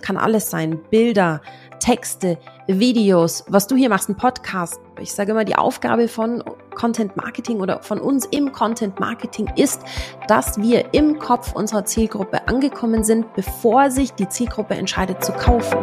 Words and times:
kann 0.00 0.16
alles 0.16 0.48
sein. 0.48 0.80
Bilder, 0.90 1.42
Texte, 1.80 2.38
Videos, 2.68 3.44
was 3.48 3.66
du 3.66 3.74
hier 3.74 3.88
machst, 3.88 4.08
ein 4.08 4.16
Podcast. 4.16 4.80
Ich 5.00 5.12
sage 5.12 5.32
immer, 5.32 5.44
die 5.44 5.56
Aufgabe 5.56 6.06
von 6.06 6.44
Content 6.76 7.16
Marketing 7.16 7.60
oder 7.60 7.82
von 7.82 8.00
uns 8.00 8.24
im 8.26 8.52
Content 8.52 9.00
Marketing 9.00 9.50
ist, 9.56 9.82
dass 10.28 10.58
wir 10.58 10.94
im 10.94 11.18
Kopf 11.18 11.52
unserer 11.52 11.84
Zielgruppe 11.84 12.46
angekommen 12.46 13.02
sind, 13.02 13.34
bevor 13.34 13.90
sich 13.90 14.12
die 14.12 14.28
Zielgruppe 14.28 14.74
entscheidet 14.74 15.24
zu 15.24 15.32
kaufen. 15.32 15.78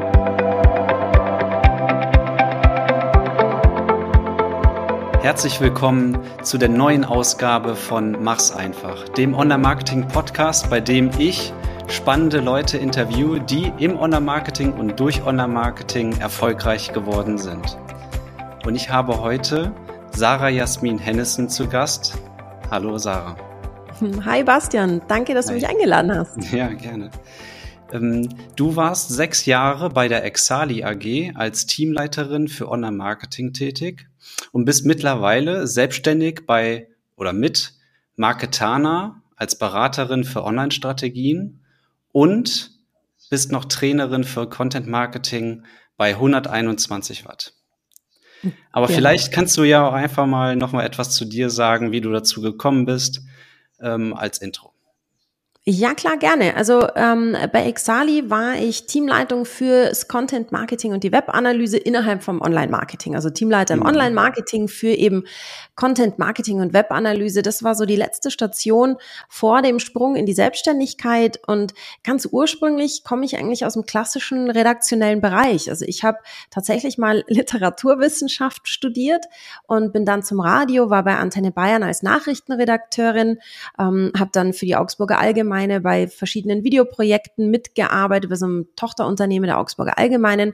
Herzlich 5.21 5.59
willkommen 5.59 6.17
zu 6.43 6.57
der 6.57 6.69
neuen 6.69 7.03
Ausgabe 7.03 7.75
von 7.75 8.23
Mach's 8.23 8.51
einfach, 8.51 9.09
dem 9.09 9.35
Online-Marketing-Podcast, 9.35 10.69
bei 10.69 10.79
dem 10.79 11.11
ich 11.19 11.53
spannende 11.89 12.39
Leute 12.39 12.77
interviewe, 12.77 13.41
die 13.41 13.73
im 13.79 13.97
Online-Marketing 13.97 14.73
und 14.73 14.99
durch 14.99 15.25
Online-Marketing 15.25 16.19
erfolgreich 16.19 16.93
geworden 16.93 17.37
sind. 17.39 17.77
Und 18.65 18.75
ich 18.75 18.91
habe 18.91 19.19
heute 19.19 19.73
Sarah 20.11 20.49
Jasmin 20.49 20.99
Hennissen 20.99 21.49
zu 21.49 21.67
Gast. 21.67 22.15
Hallo 22.69 22.97
Sarah. 22.99 23.35
Hi 24.25 24.43
Bastian, 24.43 25.01
danke, 25.07 25.33
dass 25.33 25.47
Hi. 25.47 25.53
du 25.53 25.55
mich 25.55 25.67
eingeladen 25.67 26.13
hast. 26.15 26.37
Ja, 26.53 26.67
gerne. 26.67 27.09
Ähm, 27.91 28.29
du 28.55 28.75
warst 28.75 29.09
sechs 29.09 29.45
Jahre 29.45 29.89
bei 29.89 30.07
der 30.07 30.23
Exali 30.23 30.83
AG 30.83 31.35
als 31.35 31.65
Teamleiterin 31.65 32.47
für 32.47 32.69
Online-Marketing 32.69 33.53
tätig 33.53 34.07
und 34.51 34.65
bist 34.65 34.85
mittlerweile 34.85 35.65
selbstständig 35.65 36.45
bei 36.45 36.87
oder 37.15 37.33
mit 37.33 37.73
Marketana 38.15 39.23
als 39.35 39.57
Beraterin 39.57 40.23
für 40.23 40.43
Online-Strategien 40.43 41.58
und 42.11 42.71
bist 43.29 43.51
noch 43.51 43.65
Trainerin 43.65 44.23
für 44.23 44.49
Content 44.49 44.87
Marketing 44.87 45.63
bei 45.97 46.11
121 46.11 47.25
Watt. 47.25 47.53
Aber 48.71 48.89
ja. 48.89 48.95
vielleicht 48.95 49.31
kannst 49.31 49.57
du 49.57 49.63
ja 49.63 49.87
auch 49.87 49.93
einfach 49.93 50.25
mal 50.25 50.55
noch 50.55 50.71
mal 50.71 50.85
etwas 50.85 51.11
zu 51.15 51.25
dir 51.25 51.49
sagen, 51.49 51.91
wie 51.91 52.01
du 52.01 52.11
dazu 52.11 52.41
gekommen 52.41 52.85
bist, 52.85 53.21
ähm, 53.81 54.13
als 54.13 54.39
Intro. 54.39 54.73
Ja, 55.71 55.93
klar, 55.93 56.17
gerne. 56.17 56.55
Also 56.55 56.87
ähm, 56.95 57.37
bei 57.53 57.65
Exali 57.65 58.27
war 58.27 58.55
ich 58.55 58.87
Teamleitung 58.87 59.45
fürs 59.45 60.07
Content 60.07 60.51
Marketing 60.51 60.93
und 60.93 61.03
die 61.03 61.11
Webanalyse 61.11 61.77
innerhalb 61.77 62.23
vom 62.23 62.41
Online-Marketing. 62.41 63.13
Also 63.13 63.29
Teamleiter 63.29 63.75
im 63.75 63.81
mhm. 63.81 63.85
Online-Marketing 63.85 64.67
für 64.67 64.89
eben 64.89 65.25
Content 65.75 66.17
Marketing 66.17 66.59
und 66.59 66.73
Webanalyse. 66.73 67.43
Das 67.43 67.61
war 67.61 67.75
so 67.75 67.85
die 67.85 67.97
letzte 67.97 68.31
Station 68.31 68.95
vor 69.27 69.61
dem 69.61 69.77
Sprung 69.77 70.15
in 70.15 70.25
die 70.25 70.33
Selbstständigkeit. 70.33 71.39
Und 71.45 71.75
ganz 72.03 72.27
ursprünglich 72.31 73.03
komme 73.03 73.23
ich 73.23 73.37
eigentlich 73.37 73.63
aus 73.63 73.73
dem 73.73 73.85
klassischen 73.85 74.49
redaktionellen 74.49 75.21
Bereich. 75.21 75.69
Also 75.69 75.85
ich 75.85 76.03
habe 76.03 76.17
tatsächlich 76.49 76.97
mal 76.97 77.23
Literaturwissenschaft 77.27 78.67
studiert 78.67 79.25
und 79.67 79.93
bin 79.93 80.03
dann 80.03 80.23
zum 80.23 80.39
Radio, 80.39 80.89
war 80.89 81.03
bei 81.03 81.17
Antenne 81.17 81.51
Bayern 81.51 81.83
als 81.83 82.01
Nachrichtenredakteurin, 82.01 83.37
ähm, 83.77 84.11
habe 84.17 84.31
dann 84.33 84.53
für 84.53 84.65
die 84.65 84.75
Augsburger 84.75 85.19
Allgemeine 85.19 85.58
Allgemeine 85.59 85.81
bei 85.81 86.07
verschiedenen 86.07 86.63
Videoprojekten 86.63 87.49
mitgearbeitet, 87.49 88.29
bei 88.29 88.35
so 88.35 88.45
einem 88.45 88.67
Tochterunternehmen 88.75 89.47
der 89.47 89.59
Augsburger 89.59 89.97
Allgemeinen 89.97 90.53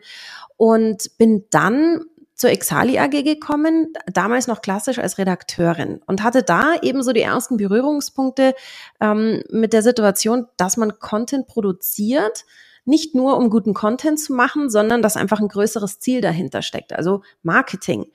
und 0.57 1.17
bin 1.17 1.45
dann 1.51 2.01
zur 2.33 2.49
Exali 2.49 2.99
AG 2.99 3.23
gekommen, 3.23 3.93
damals 4.11 4.47
noch 4.47 4.61
klassisch 4.61 4.99
als 4.99 5.17
Redakteurin 5.17 6.01
und 6.05 6.21
hatte 6.21 6.43
da 6.43 6.75
eben 6.81 7.01
so 7.01 7.13
die 7.13 7.21
ersten 7.21 7.57
Berührungspunkte 7.57 8.53
ähm, 8.99 9.41
mit 9.49 9.71
der 9.71 9.83
Situation, 9.83 10.47
dass 10.57 10.75
man 10.75 10.99
Content 10.99 11.47
produziert, 11.47 12.45
nicht 12.83 13.15
nur 13.15 13.37
um 13.37 13.49
guten 13.49 13.73
Content 13.73 14.19
zu 14.19 14.33
machen, 14.33 14.69
sondern 14.69 15.01
dass 15.01 15.17
einfach 15.17 15.39
ein 15.39 15.47
größeres 15.47 15.99
Ziel 15.99 16.21
dahinter 16.21 16.61
steckt, 16.61 16.93
also 16.93 17.21
Marketing. 17.41 18.05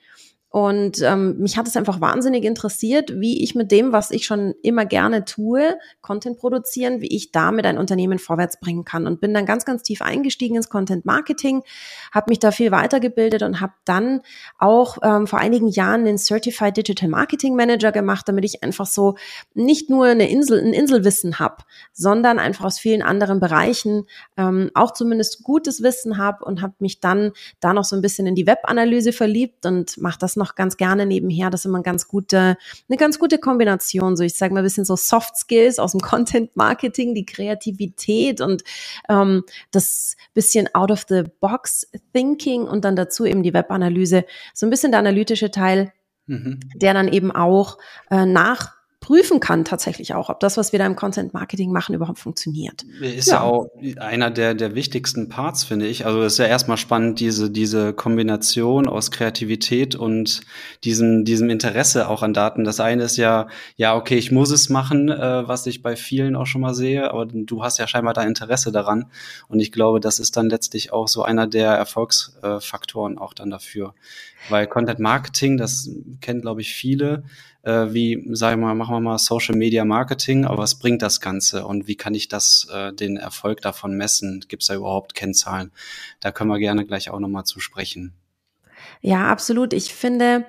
Und 0.51 1.01
ähm, 1.01 1.37
mich 1.37 1.55
hat 1.55 1.65
es 1.65 1.77
einfach 1.77 2.01
wahnsinnig 2.01 2.43
interessiert, 2.43 3.21
wie 3.21 3.41
ich 3.41 3.55
mit 3.55 3.71
dem, 3.71 3.93
was 3.93 4.11
ich 4.11 4.25
schon 4.25 4.53
immer 4.61 4.85
gerne 4.85 5.23
tue, 5.23 5.77
Content 6.01 6.37
produzieren, 6.37 6.99
wie 6.99 7.07
ich 7.07 7.31
damit 7.31 7.65
ein 7.65 7.77
Unternehmen 7.77 8.19
vorwärts 8.19 8.59
bringen 8.59 8.83
kann. 8.83 9.07
Und 9.07 9.21
bin 9.21 9.33
dann 9.33 9.45
ganz, 9.45 9.63
ganz 9.63 9.81
tief 9.81 10.01
eingestiegen 10.01 10.57
ins 10.57 10.67
Content 10.67 11.05
Marketing, 11.05 11.63
habe 12.11 12.25
mich 12.29 12.39
da 12.39 12.51
viel 12.51 12.71
weitergebildet 12.71 13.43
und 13.43 13.61
habe 13.61 13.71
dann 13.85 14.23
auch 14.59 14.97
ähm, 15.03 15.25
vor 15.25 15.39
einigen 15.39 15.69
Jahren 15.69 16.03
den 16.03 16.17
Certified 16.17 16.75
Digital 16.75 17.07
Marketing 17.07 17.55
Manager 17.55 17.93
gemacht, 17.93 18.27
damit 18.27 18.43
ich 18.43 18.61
einfach 18.61 18.87
so 18.87 19.15
nicht 19.53 19.89
nur 19.89 20.07
eine 20.07 20.29
Insel, 20.29 20.59
ein 20.59 20.73
Inselwissen 20.73 21.39
habe, 21.39 21.63
sondern 21.93 22.39
einfach 22.39 22.65
aus 22.65 22.77
vielen 22.77 23.03
anderen 23.03 23.39
Bereichen 23.39 24.03
ähm, 24.35 24.69
auch 24.73 24.91
zumindest 24.91 25.43
gutes 25.43 25.81
Wissen 25.81 26.17
habe 26.17 26.43
und 26.43 26.61
habe 26.61 26.73
mich 26.79 26.99
dann 26.99 27.31
da 27.61 27.73
noch 27.73 27.85
so 27.85 27.95
ein 27.95 28.01
bisschen 28.01 28.27
in 28.27 28.35
die 28.35 28.47
Webanalyse 28.47 29.13
verliebt 29.13 29.65
und 29.65 29.97
mache 29.97 30.19
das 30.19 30.40
noch 30.41 30.55
ganz 30.55 30.77
gerne 30.77 31.05
nebenher. 31.05 31.49
Das 31.49 31.61
ist 31.61 31.65
immer 31.65 31.77
eine 31.77 31.83
ganz 31.83 32.07
gute, 32.07 32.57
eine 32.89 32.97
ganz 32.97 33.19
gute 33.19 33.37
Kombination. 33.37 34.17
So, 34.17 34.23
ich 34.23 34.35
sage 34.35 34.53
mal 34.53 34.61
ein 34.61 34.63
bisschen 34.63 34.85
so 34.85 34.95
Soft 34.95 35.37
Skills 35.37 35.79
aus 35.79 35.91
dem 35.91 36.01
Content 36.01 36.55
Marketing, 36.57 37.13
die 37.13 37.25
Kreativität 37.25 38.41
und 38.41 38.63
ähm, 39.07 39.43
das 39.71 40.17
bisschen 40.33 40.67
out 40.73 40.91
of 40.91 41.05
the 41.07 41.23
box 41.39 41.87
Thinking 42.13 42.63
und 42.63 42.83
dann 42.85 42.95
dazu 42.95 43.25
eben 43.25 43.43
die 43.43 43.53
Webanalyse. 43.53 44.25
So 44.53 44.65
ein 44.65 44.69
bisschen 44.69 44.91
der 44.91 44.99
analytische 44.99 45.51
Teil, 45.51 45.93
mhm. 46.25 46.59
der 46.75 46.93
dann 46.93 47.07
eben 47.07 47.31
auch 47.31 47.77
äh, 48.09 48.25
nach 48.25 48.80
prüfen 49.01 49.39
kann 49.39 49.65
tatsächlich 49.65 50.13
auch, 50.13 50.29
ob 50.29 50.39
das, 50.39 50.57
was 50.57 50.71
wir 50.71 50.79
da 50.79 50.85
im 50.85 50.95
Content 50.95 51.33
Marketing 51.33 51.71
machen, 51.71 51.95
überhaupt 51.95 52.19
funktioniert. 52.19 52.83
Ist 53.01 53.29
ja, 53.29 53.33
ja 53.33 53.41
auch 53.41 53.67
einer 53.97 54.29
der, 54.29 54.53
der 54.53 54.75
wichtigsten 54.75 55.27
Parts, 55.27 55.63
finde 55.63 55.87
ich. 55.87 56.05
Also 56.05 56.21
es 56.21 56.33
ist 56.33 56.37
ja 56.37 56.45
erstmal 56.45 56.77
spannend, 56.77 57.19
diese, 57.19 57.49
diese 57.49 57.93
Kombination 57.93 58.87
aus 58.87 59.09
Kreativität 59.09 59.95
und 59.95 60.41
diesem, 60.83 61.25
diesem 61.25 61.49
Interesse 61.49 62.09
auch 62.09 62.21
an 62.21 62.35
Daten. 62.35 62.63
Das 62.63 62.79
eine 62.79 63.03
ist 63.03 63.17
ja, 63.17 63.47
ja, 63.75 63.95
okay, 63.95 64.19
ich 64.19 64.31
muss 64.31 64.51
es 64.51 64.69
machen, 64.69 65.09
äh, 65.09 65.47
was 65.47 65.65
ich 65.65 65.81
bei 65.81 65.95
vielen 65.95 66.35
auch 66.35 66.45
schon 66.45 66.61
mal 66.61 66.75
sehe, 66.75 67.09
aber 67.09 67.25
du 67.25 67.63
hast 67.63 67.79
ja 67.79 67.87
scheinbar 67.87 68.13
da 68.13 68.21
Interesse 68.21 68.71
daran. 68.71 69.07
Und 69.47 69.59
ich 69.61 69.71
glaube, 69.71 69.99
das 69.99 70.19
ist 70.19 70.37
dann 70.37 70.47
letztlich 70.47 70.93
auch 70.93 71.07
so 71.07 71.23
einer 71.23 71.47
der 71.47 71.71
Erfolgsfaktoren 71.71 73.17
auch 73.17 73.33
dann 73.33 73.49
dafür. 73.49 73.95
Weil 74.49 74.67
Content 74.67 74.99
Marketing, 74.99 75.57
das 75.57 75.89
kennen, 76.19 76.41
glaube 76.41 76.61
ich, 76.61 76.73
viele, 76.73 77.23
äh, 77.63 77.93
wie, 77.93 78.27
sagen 78.31 78.61
wir 78.61 78.67
mal, 78.67 78.75
machen 78.75 78.95
wir 78.95 78.99
mal 78.99 79.17
Social 79.17 79.55
Media 79.55 79.85
Marketing, 79.85 80.45
aber 80.45 80.59
was 80.59 80.75
bringt 80.75 81.01
das 81.01 81.19
Ganze 81.19 81.65
und 81.65 81.87
wie 81.87 81.95
kann 81.95 82.13
ich 82.13 82.27
das, 82.27 82.67
äh, 82.73 82.93
den 82.93 83.17
Erfolg 83.17 83.61
davon 83.61 83.95
messen? 83.95 84.43
Gibt 84.47 84.63
es 84.63 84.67
da 84.67 84.75
überhaupt 84.75 85.13
Kennzahlen? 85.13 85.71
Da 86.19 86.31
können 86.31 86.49
wir 86.49 86.59
gerne 86.59 86.85
gleich 86.85 87.09
auch 87.09 87.19
nochmal 87.19 87.43
zu 87.43 87.59
sprechen. 87.59 88.13
Ja, 89.01 89.27
absolut. 89.27 89.73
Ich 89.73 89.93
finde, 89.93 90.45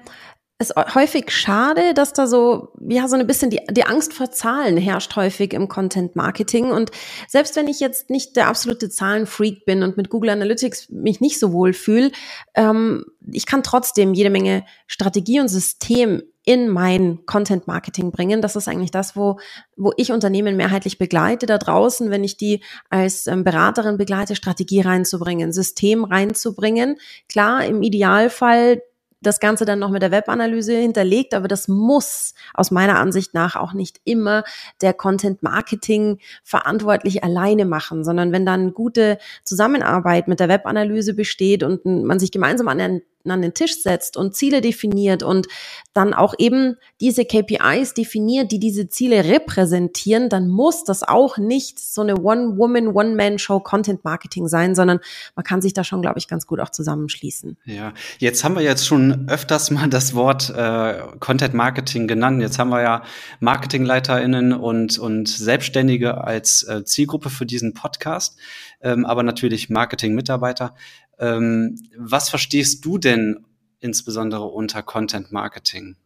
es 0.63 0.73
häufig 0.95 1.31
schade, 1.31 1.93
dass 1.93 2.13
da 2.13 2.27
so, 2.27 2.69
ja, 2.89 3.09
so 3.09 3.17
ein 3.17 3.27
bisschen 3.27 3.51
die, 3.51 3.61
die 3.71 3.85
Angst 3.85 4.15
vor 4.15 4.31
Zahlen 4.31 4.77
herrscht 4.77 5.17
häufig 5.17 5.53
im 5.53 5.69
Content 5.69 6.17
Marketing. 6.17 6.71
Und 6.71 6.91
selbst 7.29 7.57
wenn 7.57 7.69
ich 7.69 7.81
jetzt 7.81 8.11
nicht 8.11 8.37
der 8.37 8.49
absolute 8.49 8.89
Zahlenfreak 8.89 9.65
bin 9.65 9.83
und 9.83 9.97
mit 9.97 10.09
Google 10.09 10.31
Analytics 10.31 10.89
mich 10.91 11.21
nicht 11.21 11.39
so 11.39 11.53
wohl 11.53 11.73
fühle, 11.73 12.13
ähm, 12.55 13.05
ich 13.33 13.47
kann 13.47 13.63
trotzdem 13.63 14.15
jede 14.15 14.31
Menge 14.31 14.65
Strategie 14.87 15.41
und 15.41 15.49
System 15.49 16.23
in 16.45 16.69
mein 16.69 17.25
Content 17.27 17.67
Marketing 17.67 18.11
bringen. 18.11 18.43
Das 18.43 18.57
ist 18.57 18.69
eigentlich 18.69 18.91
das, 18.91 19.17
wo, 19.17 19.39
wo 19.77 19.93
ich 19.97 20.13
Unternehmen 20.13 20.57
mehrheitlich 20.57 20.99
begleite 20.99 21.47
da 21.47 21.59
draußen, 21.59 22.11
wenn 22.11 22.25
ich 22.25 22.37
die 22.37 22.63
als 22.91 23.27
ähm, 23.27 23.45
Beraterin 23.45 23.97
begleite, 23.97 24.35
Strategie 24.35 24.81
reinzubringen, 24.81 25.53
System 25.53 26.05
reinzubringen. 26.05 26.97
Klar, 27.29 27.65
im 27.65 27.83
Idealfall 27.83 28.83
das 29.23 29.41
Ganze 29.41 29.65
dann 29.65 29.79
noch 29.79 29.91
mit 29.91 30.03
der 30.03 30.11
Webanalyse 30.11 30.75
hinterlegt, 30.75 31.33
aber 31.33 31.49
das 31.49 31.69
muss 31.69 32.35
aus 32.55 32.71
meiner 32.71 32.99
Ansicht 32.99 33.35
nach 33.35 33.57
auch 33.57 33.73
nicht 33.73 34.01
immer 34.05 34.43
der 34.81 34.93
Content 34.93 35.43
Marketing 35.43 36.19
verantwortlich 36.43 37.25
alleine 37.25 37.65
machen, 37.65 38.05
sondern 38.05 38.33
wenn 38.33 38.45
dann 38.45 38.75
gute 38.75 39.19
Zusammenarbeit 39.45 40.29
mit 40.29 40.41
der 40.41 40.49
Webanalyse 40.49 41.15
besteht 41.15 41.63
und 41.63 41.85
man 41.85 42.19
sich 42.19 42.33
gemeinsam 42.33 42.69
an 42.69 42.81
einen 42.81 43.03
an 43.31 43.43
den 43.43 43.55
Tisch 43.55 43.83
setzt 43.83 44.17
und 44.17 44.35
Ziele 44.35 44.61
definiert 44.61 45.23
und 45.23 45.47
dann 45.93 46.15
auch 46.15 46.35
eben 46.39 46.77
diese 47.01 47.25
KPIs 47.25 47.95
definiert, 47.95 48.51
die 48.51 48.59
diese 48.59 48.89
Ziele 48.89 49.25
repräsentieren, 49.25 50.29
dann 50.29 50.49
muss 50.49 50.85
das 50.85 51.03
auch 51.03 51.37
nicht 51.39 51.79
so 51.79 52.01
eine 52.01 52.17
One-Woman, 52.17 52.89
One-Man-Show 52.89 53.61
Content 53.61 54.05
Marketing 54.05 54.49
sein, 54.49 54.75
sondern 54.75 55.01
man 55.37 55.45
kann 55.45 55.61
sich 55.61 55.75
da 55.75 55.85
schon, 55.85 56.01
glaube 56.03 56.19
ich, 56.19 56.29
ganz 56.29 56.47
gut 56.47 56.61
auch 56.61 56.71
zusammenschließen. 56.71 57.59
Ja, 57.65 57.93
jetzt 58.19 58.43
haben 58.45 58.55
wir 58.55 58.63
jetzt 58.63 58.87
schon 58.87 59.29
öfters 59.29 59.71
mal 59.71 59.89
das 59.89 60.15
Wort 60.15 60.51
äh, 60.51 60.95
Content 61.21 61.55
Marketing 61.55 62.07
genannt. 62.07 62.41
Jetzt 62.41 62.59
haben 62.59 62.71
wir 62.71 62.83
ja 62.83 63.03
MarketingleiterInnen 63.41 64.53
und, 64.53 64.99
und 64.99 65.29
Selbstständige 65.29 66.25
als 66.25 66.63
äh, 66.63 66.85
Zielgruppe 66.85 67.31
für 67.31 67.45
diesen 67.47 67.75
Podcast, 67.75 68.39
ähm, 68.81 69.05
aber 69.05 69.23
natürlich 69.23 69.69
Marketing-Mitarbeiter. 69.69 70.75
Ähm, 71.19 71.79
was 71.97 72.29
verstehst 72.29 72.85
du 72.85 72.99
denn 72.99 73.45
insbesondere 73.81 74.45
unter 74.45 74.83
Content 74.83 75.33
Marketing? 75.33 75.97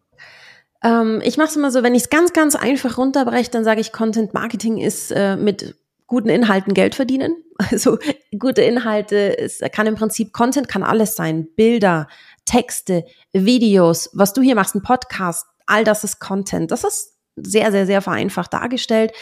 Ähm, 0.83 1.21
ich 1.25 1.37
mache 1.37 1.49
es 1.49 1.57
immer 1.57 1.71
so, 1.71 1.83
wenn 1.83 1.95
ich 1.95 2.05
es 2.05 2.11
ganz, 2.11 2.33
ganz 2.33 2.55
einfach 2.55 2.99
runterbreche, 2.99 3.51
dann 3.51 3.65
sage 3.65 3.81
ich, 3.81 3.93
Content 3.93 4.35
Marketing 4.35 4.79
ist 4.79 5.11
äh, 5.11 5.37
mit 5.37 5.75
guten 6.07 6.29
Inhalten 6.29 6.75
Geld 6.75 6.95
verdienen. 6.95 7.37
Also 7.71 7.97
gute 8.39 8.61
Inhalte, 8.61 9.39
es 9.39 9.63
kann 9.73 9.87
im 9.87 9.95
Prinzip 9.95 10.35
Content 10.35 10.69
kann 10.69 10.83
alles 10.83 11.17
sein. 11.17 11.49
Bilder, 11.57 12.07
Texte, 12.45 13.07
Videos, 13.33 14.11
was 14.13 14.35
du 14.35 14.43
hier 14.43 14.55
machst, 14.55 14.75
ein 14.75 14.83
Podcast, 14.83 15.47
all 15.65 15.83
das 15.83 16.05
ist 16.05 16.21
Content. 16.21 16.71
Das 16.71 16.85
ist 16.85 17.15
sehr, 17.37 17.73
sehr, 17.73 17.87
sehr 17.87 18.03
vereinfacht 18.03 18.53
dargestellt. 18.53 19.13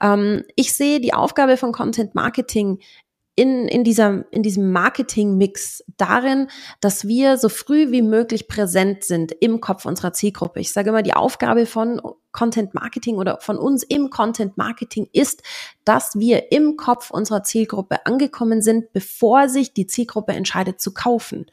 Ähm, 0.00 0.42
ich 0.56 0.72
sehe 0.72 1.00
die 1.00 1.12
Aufgabe 1.12 1.58
von 1.58 1.72
Content 1.72 2.14
Marketing 2.14 2.78
in, 3.34 3.66
in, 3.68 3.82
dieser, 3.82 4.24
in 4.30 4.42
diesem 4.42 4.72
Marketing-Mix 4.72 5.84
darin, 5.96 6.48
dass 6.80 7.08
wir 7.08 7.38
so 7.38 7.48
früh 7.48 7.90
wie 7.90 8.02
möglich 8.02 8.46
präsent 8.46 9.04
sind 9.04 9.32
im 9.40 9.60
Kopf 9.60 9.86
unserer 9.86 10.12
Zielgruppe. 10.12 10.60
Ich 10.60 10.72
sage 10.72 10.90
immer, 10.90 11.02
die 11.02 11.14
Aufgabe 11.14 11.64
von 11.64 12.00
Content 12.32 12.74
Marketing 12.74 13.16
oder 13.16 13.38
von 13.40 13.56
uns 13.56 13.82
im 13.82 14.10
Content 14.10 14.56
Marketing 14.58 15.08
ist, 15.12 15.42
dass 15.84 16.14
wir 16.16 16.52
im 16.52 16.76
Kopf 16.76 17.10
unserer 17.10 17.42
Zielgruppe 17.42 18.04
angekommen 18.06 18.60
sind, 18.60 18.92
bevor 18.92 19.48
sich 19.48 19.72
die 19.72 19.86
Zielgruppe 19.86 20.32
entscheidet 20.32 20.80
zu 20.80 20.92
kaufen. 20.92 21.46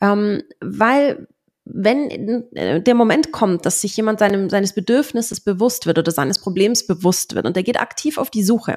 Ähm, 0.00 0.42
weil 0.60 1.28
wenn 1.64 2.10
äh, 2.54 2.80
der 2.82 2.94
Moment 2.94 3.32
kommt, 3.32 3.64
dass 3.64 3.80
sich 3.80 3.96
jemand 3.96 4.18
seinem, 4.18 4.50
seines 4.50 4.74
Bedürfnisses 4.74 5.40
bewusst 5.40 5.86
wird 5.86 5.98
oder 5.98 6.10
seines 6.10 6.38
Problems 6.38 6.86
bewusst 6.86 7.34
wird 7.34 7.46
und 7.46 7.56
er 7.56 7.62
geht 7.62 7.80
aktiv 7.80 8.18
auf 8.18 8.30
die 8.30 8.42
Suche, 8.42 8.76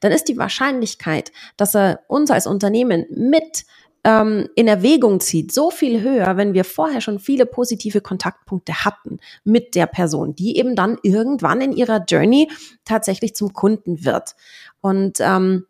dann 0.00 0.12
ist 0.12 0.28
die 0.28 0.38
Wahrscheinlichkeit, 0.38 1.32
dass 1.56 1.74
er 1.74 2.00
uns 2.06 2.30
als 2.30 2.46
Unternehmen 2.46 3.06
mit 3.10 3.64
ähm, 4.04 4.48
in 4.54 4.68
Erwägung 4.68 5.20
zieht, 5.20 5.52
so 5.52 5.70
viel 5.70 6.02
höher, 6.02 6.36
wenn 6.36 6.54
wir 6.54 6.64
vorher 6.64 7.00
schon 7.00 7.18
viele 7.18 7.46
positive 7.46 8.00
Kontaktpunkte 8.00 8.84
hatten 8.84 9.18
mit 9.44 9.74
der 9.74 9.86
Person, 9.86 10.34
die 10.34 10.56
eben 10.56 10.74
dann 10.74 10.98
irgendwann 11.02 11.60
in 11.60 11.72
ihrer 11.72 12.04
Journey 12.08 12.50
tatsächlich 12.84 13.34
zum 13.34 13.52
Kunden 13.52 14.04
wird. 14.04 14.34
Und 14.80 15.18
ähm, 15.20 15.66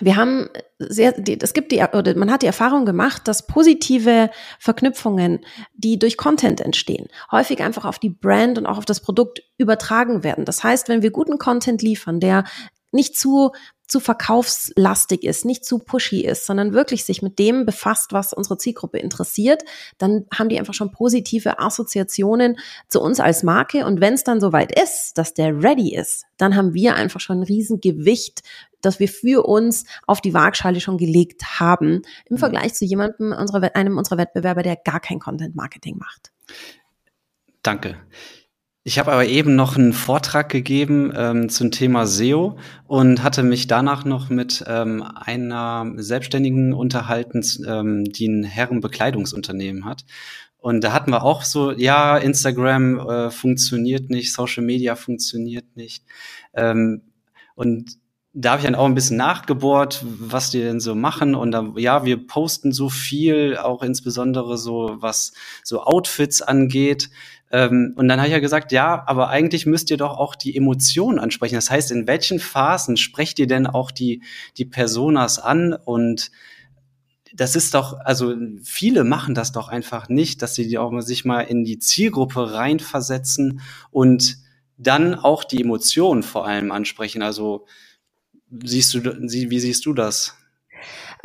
wir 0.00 0.16
haben 0.16 0.48
sehr, 0.78 1.14
es 1.42 1.52
gibt 1.52 1.72
die, 1.72 1.80
oder 1.80 2.16
man 2.16 2.30
hat 2.30 2.42
die 2.42 2.46
Erfahrung 2.46 2.84
gemacht, 2.84 3.28
dass 3.28 3.46
positive 3.46 4.30
Verknüpfungen, 4.58 5.44
die 5.74 5.98
durch 5.98 6.16
Content 6.16 6.60
entstehen, 6.60 7.08
häufig 7.30 7.62
einfach 7.62 7.84
auf 7.84 7.98
die 7.98 8.10
Brand 8.10 8.58
und 8.58 8.66
auch 8.66 8.78
auf 8.78 8.84
das 8.84 9.00
Produkt 9.00 9.42
übertragen 9.58 10.24
werden. 10.24 10.44
Das 10.44 10.64
heißt, 10.64 10.88
wenn 10.88 11.02
wir 11.02 11.10
guten 11.10 11.38
Content 11.38 11.82
liefern, 11.82 12.20
der 12.20 12.44
nicht 12.92 13.16
zu 13.16 13.52
zu 13.90 13.98
verkaufslastig 13.98 15.24
ist, 15.24 15.44
nicht 15.44 15.64
zu 15.64 15.80
pushy 15.80 16.20
ist, 16.20 16.46
sondern 16.46 16.72
wirklich 16.72 17.04
sich 17.04 17.22
mit 17.22 17.38
dem 17.38 17.66
befasst, 17.66 18.12
was 18.12 18.32
unsere 18.32 18.56
Zielgruppe 18.56 18.98
interessiert, 18.98 19.62
dann 19.98 20.26
haben 20.32 20.48
die 20.48 20.58
einfach 20.58 20.74
schon 20.74 20.92
positive 20.92 21.58
Assoziationen 21.58 22.56
zu 22.88 23.00
uns 23.00 23.18
als 23.18 23.42
Marke. 23.42 23.84
Und 23.84 24.00
wenn 24.00 24.14
es 24.14 24.22
dann 24.22 24.40
soweit 24.40 24.78
ist, 24.80 25.18
dass 25.18 25.34
der 25.34 25.62
ready 25.62 25.94
ist, 25.94 26.24
dann 26.36 26.54
haben 26.54 26.72
wir 26.72 26.94
einfach 26.94 27.20
schon 27.20 27.40
ein 27.40 27.42
Riesengewicht, 27.42 28.42
das 28.80 29.00
wir 29.00 29.08
für 29.08 29.46
uns 29.46 29.84
auf 30.06 30.20
die 30.20 30.34
Waagschale 30.34 30.80
schon 30.80 30.96
gelegt 30.96 31.60
haben, 31.60 32.02
im 32.26 32.36
mhm. 32.36 32.38
Vergleich 32.38 32.74
zu 32.74 32.84
jemandem, 32.84 33.32
unserer, 33.32 33.74
einem 33.74 33.98
unserer 33.98 34.18
Wettbewerber, 34.18 34.62
der 34.62 34.76
gar 34.76 35.00
kein 35.00 35.18
Content 35.18 35.56
Marketing 35.56 35.98
macht. 35.98 36.30
Danke. 37.62 37.96
Ich 38.82 38.98
habe 38.98 39.12
aber 39.12 39.26
eben 39.26 39.56
noch 39.56 39.76
einen 39.76 39.92
Vortrag 39.92 40.48
gegeben 40.48 41.12
ähm, 41.14 41.50
zum 41.50 41.70
Thema 41.70 42.06
SEO 42.06 42.56
und 42.86 43.22
hatte 43.22 43.42
mich 43.42 43.66
danach 43.66 44.06
noch 44.06 44.30
mit 44.30 44.64
ähm, 44.66 45.02
einer 45.02 45.92
Selbstständigen 45.96 46.72
unterhalten, 46.72 47.44
ähm, 47.66 48.04
die 48.04 48.26
ein 48.26 48.42
Herrenbekleidungsunternehmen 48.42 49.84
hat. 49.84 50.06
Und 50.56 50.82
da 50.82 50.92
hatten 50.92 51.10
wir 51.10 51.24
auch 51.24 51.42
so, 51.42 51.72
ja, 51.72 52.16
Instagram 52.16 53.00
äh, 53.00 53.30
funktioniert 53.30 54.08
nicht, 54.08 54.32
Social 54.32 54.64
Media 54.64 54.94
funktioniert 54.94 55.76
nicht. 55.76 56.04
Ähm, 56.54 57.02
und 57.54 57.98
da 58.32 58.52
habe 58.52 58.60
ich 58.60 58.66
dann 58.66 58.76
auch 58.76 58.86
ein 58.86 58.94
bisschen 58.94 59.16
nachgebohrt, 59.16 60.04
was 60.04 60.50
die 60.50 60.60
denn 60.60 60.80
so 60.80 60.94
machen. 60.94 61.34
Und 61.34 61.50
da, 61.50 61.72
ja, 61.76 62.04
wir 62.04 62.26
posten 62.26 62.72
so 62.72 62.88
viel, 62.88 63.56
auch 63.56 63.82
insbesondere 63.82 64.56
so, 64.56 64.96
was 65.00 65.32
so 65.64 65.82
Outfits 65.82 66.40
angeht. 66.40 67.10
Ähm, 67.50 67.94
und 67.96 68.08
dann 68.08 68.18
habe 68.18 68.28
ich 68.28 68.32
ja 68.32 68.40
gesagt, 68.40 68.72
ja, 68.72 69.02
aber 69.06 69.28
eigentlich 69.28 69.66
müsst 69.66 69.90
ihr 69.90 69.96
doch 69.96 70.16
auch 70.16 70.34
die 70.34 70.56
Emotionen 70.56 71.18
ansprechen. 71.18 71.56
Das 71.56 71.70
heißt, 71.70 71.90
in 71.90 72.06
welchen 72.06 72.38
Phasen 72.38 72.96
sprecht 72.96 73.38
ihr 73.38 73.46
denn 73.46 73.66
auch 73.66 73.90
die, 73.90 74.22
die 74.56 74.64
Personas 74.64 75.38
an? 75.38 75.72
Und 75.72 76.30
das 77.34 77.56
ist 77.56 77.74
doch, 77.74 77.98
also 78.00 78.34
viele 78.62 79.04
machen 79.04 79.34
das 79.34 79.52
doch 79.52 79.68
einfach 79.68 80.08
nicht, 80.08 80.42
dass 80.42 80.54
sie 80.54 80.78
auch 80.78 80.90
mal 80.90 81.02
sich 81.02 81.24
mal 81.24 81.42
in 81.42 81.64
die 81.64 81.78
Zielgruppe 81.78 82.52
reinversetzen 82.52 83.60
und 83.90 84.38
dann 84.78 85.14
auch 85.14 85.44
die 85.44 85.60
Emotionen 85.60 86.22
vor 86.22 86.46
allem 86.46 86.72
ansprechen. 86.72 87.22
Also 87.22 87.66
siehst 88.64 88.94
du, 88.94 89.00
wie 89.02 89.60
siehst 89.60 89.86
du 89.86 89.92
das? 89.92 90.36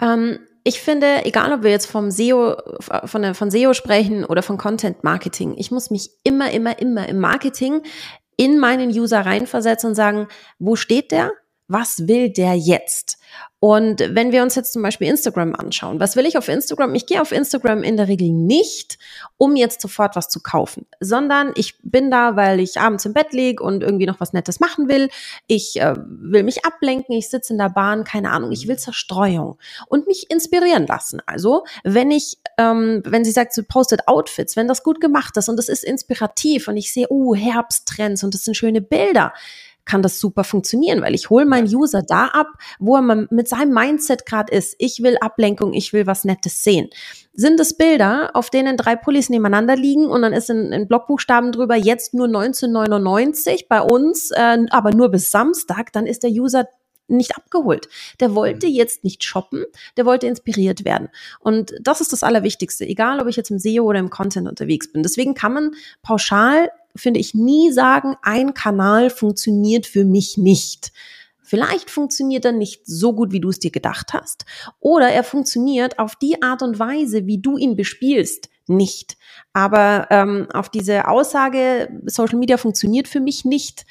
Ähm, 0.02 0.40
ich 0.68 0.82
finde, 0.82 1.26
egal 1.26 1.54
ob 1.54 1.62
wir 1.62 1.70
jetzt 1.70 1.86
vom 1.86 2.10
SEO, 2.10 2.58
von, 2.80 3.36
von 3.36 3.52
SEO 3.52 3.74
sprechen 3.76 4.26
oder 4.26 4.42
von 4.42 4.58
Content 4.58 5.04
Marketing, 5.04 5.54
ich 5.58 5.70
muss 5.70 5.92
mich 5.92 6.10
immer, 6.24 6.50
immer, 6.52 6.80
immer 6.80 7.08
im 7.08 7.20
Marketing 7.20 7.84
in 8.36 8.58
meinen 8.58 8.90
User 8.90 9.22
reinversetzen 9.22 9.90
und 9.90 9.96
sagen, 9.96 10.28
wo 10.58 10.76
steht 10.76 11.12
der? 11.12 11.32
Was 11.68 12.08
will 12.08 12.30
der 12.30 12.56
jetzt? 12.56 13.18
Und 13.60 14.02
wenn 14.12 14.32
wir 14.32 14.44
uns 14.44 14.54
jetzt 14.54 14.74
zum 14.74 14.84
Beispiel 14.84 15.08
Instagram 15.08 15.56
anschauen, 15.56 16.00
was 16.00 16.16
will 16.16 16.28
ich 16.28 16.38
auf 16.38 16.50
Instagram? 16.50 16.94
Ich 16.94 17.08
gehe 17.08 17.20
auf 17.20 17.32
Instagram 17.32 17.82
in 17.82 17.98
der 17.98 18.08
Regel 18.08 18.30
nicht, 18.30 19.00
um 19.38 19.56
jetzt 19.56 19.82
sofort 19.82 20.16
was 20.16 20.30
zu 20.30 20.40
kaufen, 20.40 20.86
sondern 21.00 21.52
ich 21.56 21.74
bin 21.82 22.12
da, 22.12 22.36
weil 22.36 22.60
ich 22.60 22.80
abends 22.80 23.06
im 23.06 23.14
Bett 23.14 23.34
liege 23.34 23.64
und 23.64 23.82
irgendwie 23.82 24.06
noch 24.06 24.20
was 24.20 24.34
Nettes 24.34 24.60
machen 24.60 24.88
will. 24.88 25.10
Ich 25.48 25.82
äh, 25.82 25.96
will 25.98 26.44
mich 26.44 26.64
ablenken, 26.64 27.16
ich 27.16 27.30
sitze 27.30 27.54
in 27.54 27.58
der 27.58 27.70
Bahn, 27.70 28.04
keine 28.04 28.30
Ahnung, 28.30 28.52
ich 28.52 28.68
will 28.68 28.78
Zerstreuung 28.78 29.58
und 29.88 30.06
mich 30.06 30.30
inspirieren 30.30 30.86
lassen. 30.86 31.24
Also, 31.26 31.66
wenn 31.84 32.12
ich, 32.12 32.38
ähm, 32.60 33.02
wenn 33.04 33.26
sie 33.26 33.32
sagt, 33.32 33.54
sie 33.54 33.64
postet 33.64 34.08
Outfits, 34.08 34.56
wenn 34.56 34.68
das 34.68 34.84
gut 34.84 35.02
gemacht 35.02 35.38
ist 35.38 35.50
und 35.50 35.58
es 35.58 35.70
ist 35.70 35.84
inspirativ 35.84 36.68
und 36.68 36.78
ich 36.78 36.94
sehe, 36.94 37.08
oh, 37.10 37.34
Herbsttrends 37.34 38.24
und 38.24 38.36
das 38.36 38.44
sind 38.44 38.56
schöne 38.56 38.82
Bilder, 38.82 39.34
kann 39.86 40.02
das 40.02 40.20
super 40.20 40.44
funktionieren, 40.44 41.02
weil 41.02 41.16
ich 41.16 41.30
hole 41.30 41.46
meinen 41.46 41.74
User 41.74 42.02
da 42.02 42.28
ab, 42.28 42.48
wo 42.80 42.96
er 42.98 43.28
mit 43.30 43.48
seinem 43.48 43.74
Mindset 43.74 44.26
gerade 44.26 44.54
ist. 44.54 44.76
Ich 44.80 45.02
will 45.02 45.18
Ablenkung, 45.22 45.74
ich 45.74 45.94
will 45.94 46.08
was 46.08 46.26
Nettes 46.26 46.64
sehen. 46.64 46.90
Sind 47.34 47.60
es 47.60 47.78
Bilder, 47.78 48.32
auf 48.34 48.50
denen 48.50 48.78
drei 48.78 48.96
Pullis 48.96 49.30
nebeneinander 49.30 49.76
liegen 49.76 50.08
und 50.08 50.22
dann 50.22 50.34
ist 50.34 50.50
in, 50.50 50.72
in 50.72 50.88
Blockbuchstaben 50.88 51.52
drüber 51.52 51.76
jetzt 51.76 52.14
nur 52.14 52.28
1999 52.28 53.68
bei 53.68 53.82
uns, 53.82 54.32
äh, 54.32 54.58
aber 54.70 54.92
nur 54.92 55.10
bis 55.10 55.32
Samstag, 55.32 55.92
dann 55.94 56.08
ist 56.08 56.24
der 56.24 56.32
User 56.32 56.68
nicht 57.08 57.36
abgeholt. 57.36 57.88
Der 58.20 58.36
wollte 58.36 58.68
jetzt 58.68 59.04
nicht 59.04 59.24
shoppen, 59.24 59.66
der 59.98 60.06
wollte 60.06 60.28
inspiriert 60.28 60.86
werden. 60.86 61.10
Und 61.40 61.74
das 61.82 62.02
ist 62.02 62.14
das 62.14 62.24
Allerwichtigste, 62.24 62.86
egal 62.86 63.20
ob 63.20 63.28
ich 63.28 63.36
jetzt 63.36 63.52
im 63.52 63.60
SEO 63.60 63.84
oder 63.84 64.00
im 64.00 64.10
Content 64.10 64.48
unterwegs 64.48 64.92
bin. 64.92 65.04
Deswegen 65.04 65.34
kann 65.36 65.54
man 65.54 65.72
pauschal 66.02 66.70
finde 66.96 67.20
ich, 67.20 67.34
nie 67.34 67.72
sagen, 67.72 68.16
ein 68.22 68.54
Kanal 68.54 69.10
funktioniert 69.10 69.86
für 69.86 70.06
mich 70.06 70.38
nicht. 70.38 70.92
Vielleicht 71.42 71.92
funktioniert 71.92 72.44
er 72.46 72.54
nicht 72.54 72.82
so 72.86 73.14
gut, 73.14 73.32
wie 73.32 73.40
du 73.40 73.50
es 73.50 73.60
dir 73.60 73.70
gedacht 73.70 74.14
hast. 74.14 74.46
Oder 74.80 75.10
er 75.10 75.24
funktioniert 75.24 76.00
auf 76.00 76.16
die 76.16 76.42
Art 76.42 76.64
und 76.64 76.80
Weise, 76.80 77.28
wie 77.28 77.40
du 77.40 77.58
ihn 77.58 77.76
bespielst, 77.76 78.50
nicht. 78.68 79.18
Aber 79.54 80.08
ähm, 80.10 80.48
auf 80.52 80.70
diese 80.70 81.08
Aussage, 81.08 81.90
Social 82.06 82.40
Media 82.40 82.58
funktioniert 82.58 83.08
für 83.08 83.20
mich 83.20 83.46
nicht, 83.46 83.86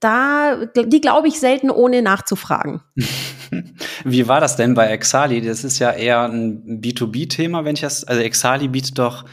da, 0.00 0.64
die 0.64 1.00
glaube 1.02 1.28
ich 1.28 1.38
selten, 1.38 1.70
ohne 1.70 2.00
nachzufragen. 2.00 2.80
Wie 4.04 4.26
war 4.26 4.40
das 4.40 4.56
denn 4.56 4.72
bei 4.72 4.88
Exali? 4.88 5.42
Das 5.42 5.64
ist 5.64 5.78
ja 5.78 5.92
eher 5.92 6.22
ein 6.24 6.80
B2B-Thema, 6.80 7.66
wenn 7.66 7.74
ich 7.74 7.82
das, 7.82 8.04
also 8.04 8.22
Exali 8.22 8.68
bietet 8.68 8.98
doch 8.98 9.26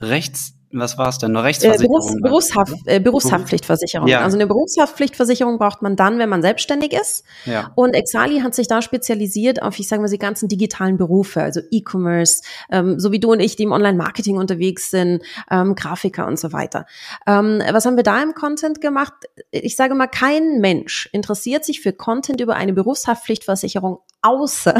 rechts 0.00 0.57
was 0.70 0.98
war 0.98 1.08
es 1.08 1.18
denn? 1.18 1.30
Eine 1.30 1.44
Rechtsversicherung? 1.44 1.96
Äh, 1.96 2.20
Berufs, 2.20 2.22
Berufshaft, 2.22 2.74
äh, 2.86 3.00
Berufshaftpflichtversicherung. 3.00 4.06
Ja. 4.06 4.20
Also 4.20 4.36
eine 4.36 4.46
Berufshaftpflichtversicherung 4.46 5.58
braucht 5.58 5.82
man 5.82 5.96
dann, 5.96 6.18
wenn 6.18 6.28
man 6.28 6.42
selbstständig 6.42 6.92
ist. 6.92 7.24
Ja. 7.46 7.72
Und 7.74 7.94
Exali 7.94 8.40
hat 8.40 8.54
sich 8.54 8.68
da 8.68 8.82
spezialisiert 8.82 9.62
auf, 9.62 9.78
ich 9.78 9.88
sage 9.88 10.02
mal, 10.02 10.08
die 10.08 10.18
ganzen 10.18 10.48
digitalen 10.48 10.98
Berufe, 10.98 11.42
also 11.42 11.60
E-Commerce, 11.70 12.42
ähm, 12.70 13.00
so 13.00 13.12
wie 13.12 13.20
du 13.20 13.32
und 13.32 13.40
ich, 13.40 13.56
die 13.56 13.62
im 13.62 13.72
Online-Marketing 13.72 14.36
unterwegs 14.36 14.90
sind, 14.90 15.22
ähm, 15.50 15.74
Grafiker 15.74 16.26
und 16.26 16.38
so 16.38 16.52
weiter. 16.52 16.86
Ähm, 17.26 17.62
was 17.72 17.86
haben 17.86 17.96
wir 17.96 18.04
da 18.04 18.22
im 18.22 18.34
Content 18.34 18.80
gemacht? 18.80 19.14
Ich 19.50 19.76
sage 19.76 19.94
mal, 19.94 20.06
kein 20.06 20.60
Mensch 20.60 21.08
interessiert 21.12 21.64
sich 21.64 21.80
für 21.80 21.92
Content 21.92 22.40
über 22.40 22.56
eine 22.56 22.74
Berufshaftpflichtversicherung 22.74 24.00
außer 24.22 24.74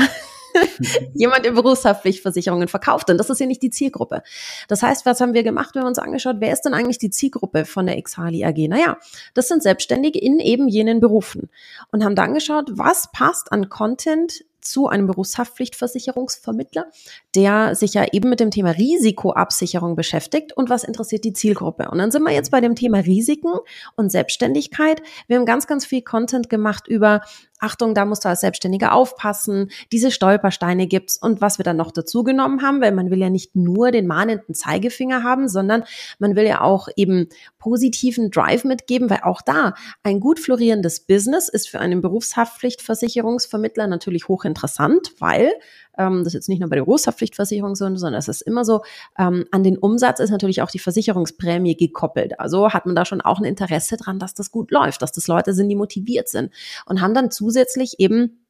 jemand 1.14 1.46
in 1.46 1.54
Berufshaftpflichtversicherungen 1.54 2.68
verkauft. 2.68 3.10
Und 3.10 3.18
das 3.18 3.30
ist 3.30 3.40
ja 3.40 3.46
nicht 3.46 3.62
die 3.62 3.70
Zielgruppe. 3.70 4.22
Das 4.68 4.82
heißt, 4.82 5.06
was 5.06 5.20
haben 5.20 5.34
wir 5.34 5.42
gemacht? 5.42 5.74
Wir 5.74 5.82
haben 5.82 5.88
uns 5.88 5.98
angeschaut, 5.98 6.36
wer 6.40 6.52
ist 6.52 6.62
denn 6.62 6.74
eigentlich 6.74 6.98
die 6.98 7.10
Zielgruppe 7.10 7.64
von 7.64 7.86
der 7.86 8.00
Xhali 8.00 8.44
AG? 8.44 8.68
Naja, 8.68 8.98
das 9.34 9.48
sind 9.48 9.62
Selbstständige 9.62 10.18
in 10.18 10.38
eben 10.38 10.68
jenen 10.68 11.00
Berufen. 11.00 11.50
Und 11.90 12.04
haben 12.04 12.14
dann 12.14 12.34
geschaut, 12.34 12.70
was 12.72 13.10
passt 13.12 13.52
an 13.52 13.68
Content 13.68 14.44
zu 14.60 14.88
einem 14.88 15.06
Berufshaftpflichtversicherungsvermittler, 15.06 16.90
der 17.38 17.76
sich 17.76 17.94
ja 17.94 18.04
eben 18.10 18.28
mit 18.28 18.40
dem 18.40 18.50
Thema 18.50 18.70
Risikoabsicherung 18.70 19.94
beschäftigt 19.94 20.56
und 20.56 20.70
was 20.70 20.82
interessiert 20.82 21.22
die 21.22 21.32
Zielgruppe. 21.32 21.88
Und 21.88 21.98
dann 21.98 22.10
sind 22.10 22.24
wir 22.24 22.32
jetzt 22.32 22.50
bei 22.50 22.60
dem 22.60 22.74
Thema 22.74 22.98
Risiken 22.98 23.52
und 23.94 24.10
Selbstständigkeit. 24.10 25.00
Wir 25.28 25.36
haben 25.36 25.46
ganz, 25.46 25.68
ganz 25.68 25.86
viel 25.86 26.02
Content 26.02 26.50
gemacht 26.50 26.88
über 26.88 27.20
Achtung, 27.60 27.94
da 27.94 28.04
musst 28.04 28.24
du 28.24 28.28
als 28.28 28.40
Selbstständiger 28.40 28.92
aufpassen, 28.92 29.70
diese 29.92 30.10
Stolpersteine 30.10 30.86
gibt's 30.86 31.16
und 31.16 31.40
was 31.40 31.58
wir 31.58 31.64
dann 31.64 31.76
noch 31.76 31.90
dazu 31.90 32.22
genommen 32.22 32.62
haben, 32.62 32.80
weil 32.80 32.92
man 32.92 33.10
will 33.10 33.18
ja 33.18 33.30
nicht 33.30 33.56
nur 33.56 33.90
den 33.90 34.06
mahnenden 34.06 34.54
Zeigefinger 34.54 35.22
haben, 35.22 35.48
sondern 35.48 35.84
man 36.18 36.36
will 36.36 36.44
ja 36.44 36.60
auch 36.60 36.88
eben 36.96 37.28
positiven 37.58 38.30
Drive 38.30 38.64
mitgeben, 38.64 39.10
weil 39.10 39.20
auch 39.22 39.42
da 39.42 39.74
ein 40.02 40.20
gut 40.20 40.38
florierendes 40.38 41.00
Business 41.00 41.48
ist 41.48 41.68
für 41.68 41.80
einen 41.80 42.00
Berufshaftpflichtversicherungsvermittler 42.00 43.86
natürlich 43.86 44.28
hochinteressant, 44.28 45.12
weil 45.18 45.52
ähm, 45.98 46.24
das 46.24 46.32
jetzt 46.32 46.48
nicht 46.48 46.60
nur 46.60 46.70
bei 46.70 46.76
der 46.76 46.86
Berufshaftpflichtversicherung 47.30 47.74
so, 47.74 47.84
sondern 47.96 48.18
es 48.18 48.28
ist 48.28 48.42
immer 48.42 48.64
so, 48.64 48.82
ähm, 49.18 49.44
an 49.50 49.62
den 49.62 49.78
Umsatz 49.78 50.20
ist 50.20 50.30
natürlich 50.30 50.62
auch 50.62 50.70
die 50.70 50.78
Versicherungsprämie 50.78 51.76
gekoppelt. 51.76 52.38
Also 52.40 52.70
hat 52.70 52.86
man 52.86 52.94
da 52.94 53.04
schon 53.04 53.20
auch 53.20 53.38
ein 53.38 53.44
Interesse 53.44 53.96
dran, 53.96 54.18
dass 54.18 54.34
das 54.34 54.50
gut 54.50 54.70
läuft, 54.70 55.02
dass 55.02 55.12
das 55.12 55.26
Leute 55.26 55.52
sind, 55.54 55.68
die 55.68 55.76
motiviert 55.76 56.28
sind 56.28 56.52
und 56.86 57.00
haben 57.00 57.14
dann 57.14 57.30
zusätzlich 57.30 57.98
eben 57.98 58.44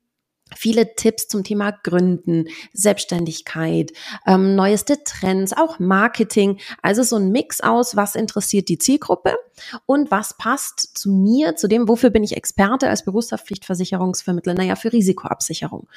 viele 0.56 0.94
Tipps 0.94 1.28
zum 1.28 1.44
Thema 1.44 1.70
Gründen, 1.70 2.46
Selbstständigkeit, 2.72 3.92
ähm, 4.26 4.54
neueste 4.54 5.02
Trends, 5.04 5.52
auch 5.56 5.78
Marketing. 5.78 6.58
Also 6.82 7.02
so 7.02 7.16
ein 7.16 7.30
Mix 7.30 7.60
aus, 7.60 7.96
was 7.96 8.14
interessiert 8.14 8.68
die 8.68 8.78
Zielgruppe 8.78 9.36
und 9.86 10.10
was 10.10 10.36
passt 10.36 10.98
zu 10.98 11.10
mir, 11.10 11.56
zu 11.56 11.68
dem, 11.68 11.88
wofür 11.88 12.10
bin 12.10 12.24
ich 12.24 12.36
Experte 12.36 12.88
als 12.88 13.04
Berufshaftpflichtversicherungsvermittler? 13.04 14.54
Naja, 14.54 14.76
für 14.76 14.92
Risikoabsicherung. 14.92 15.88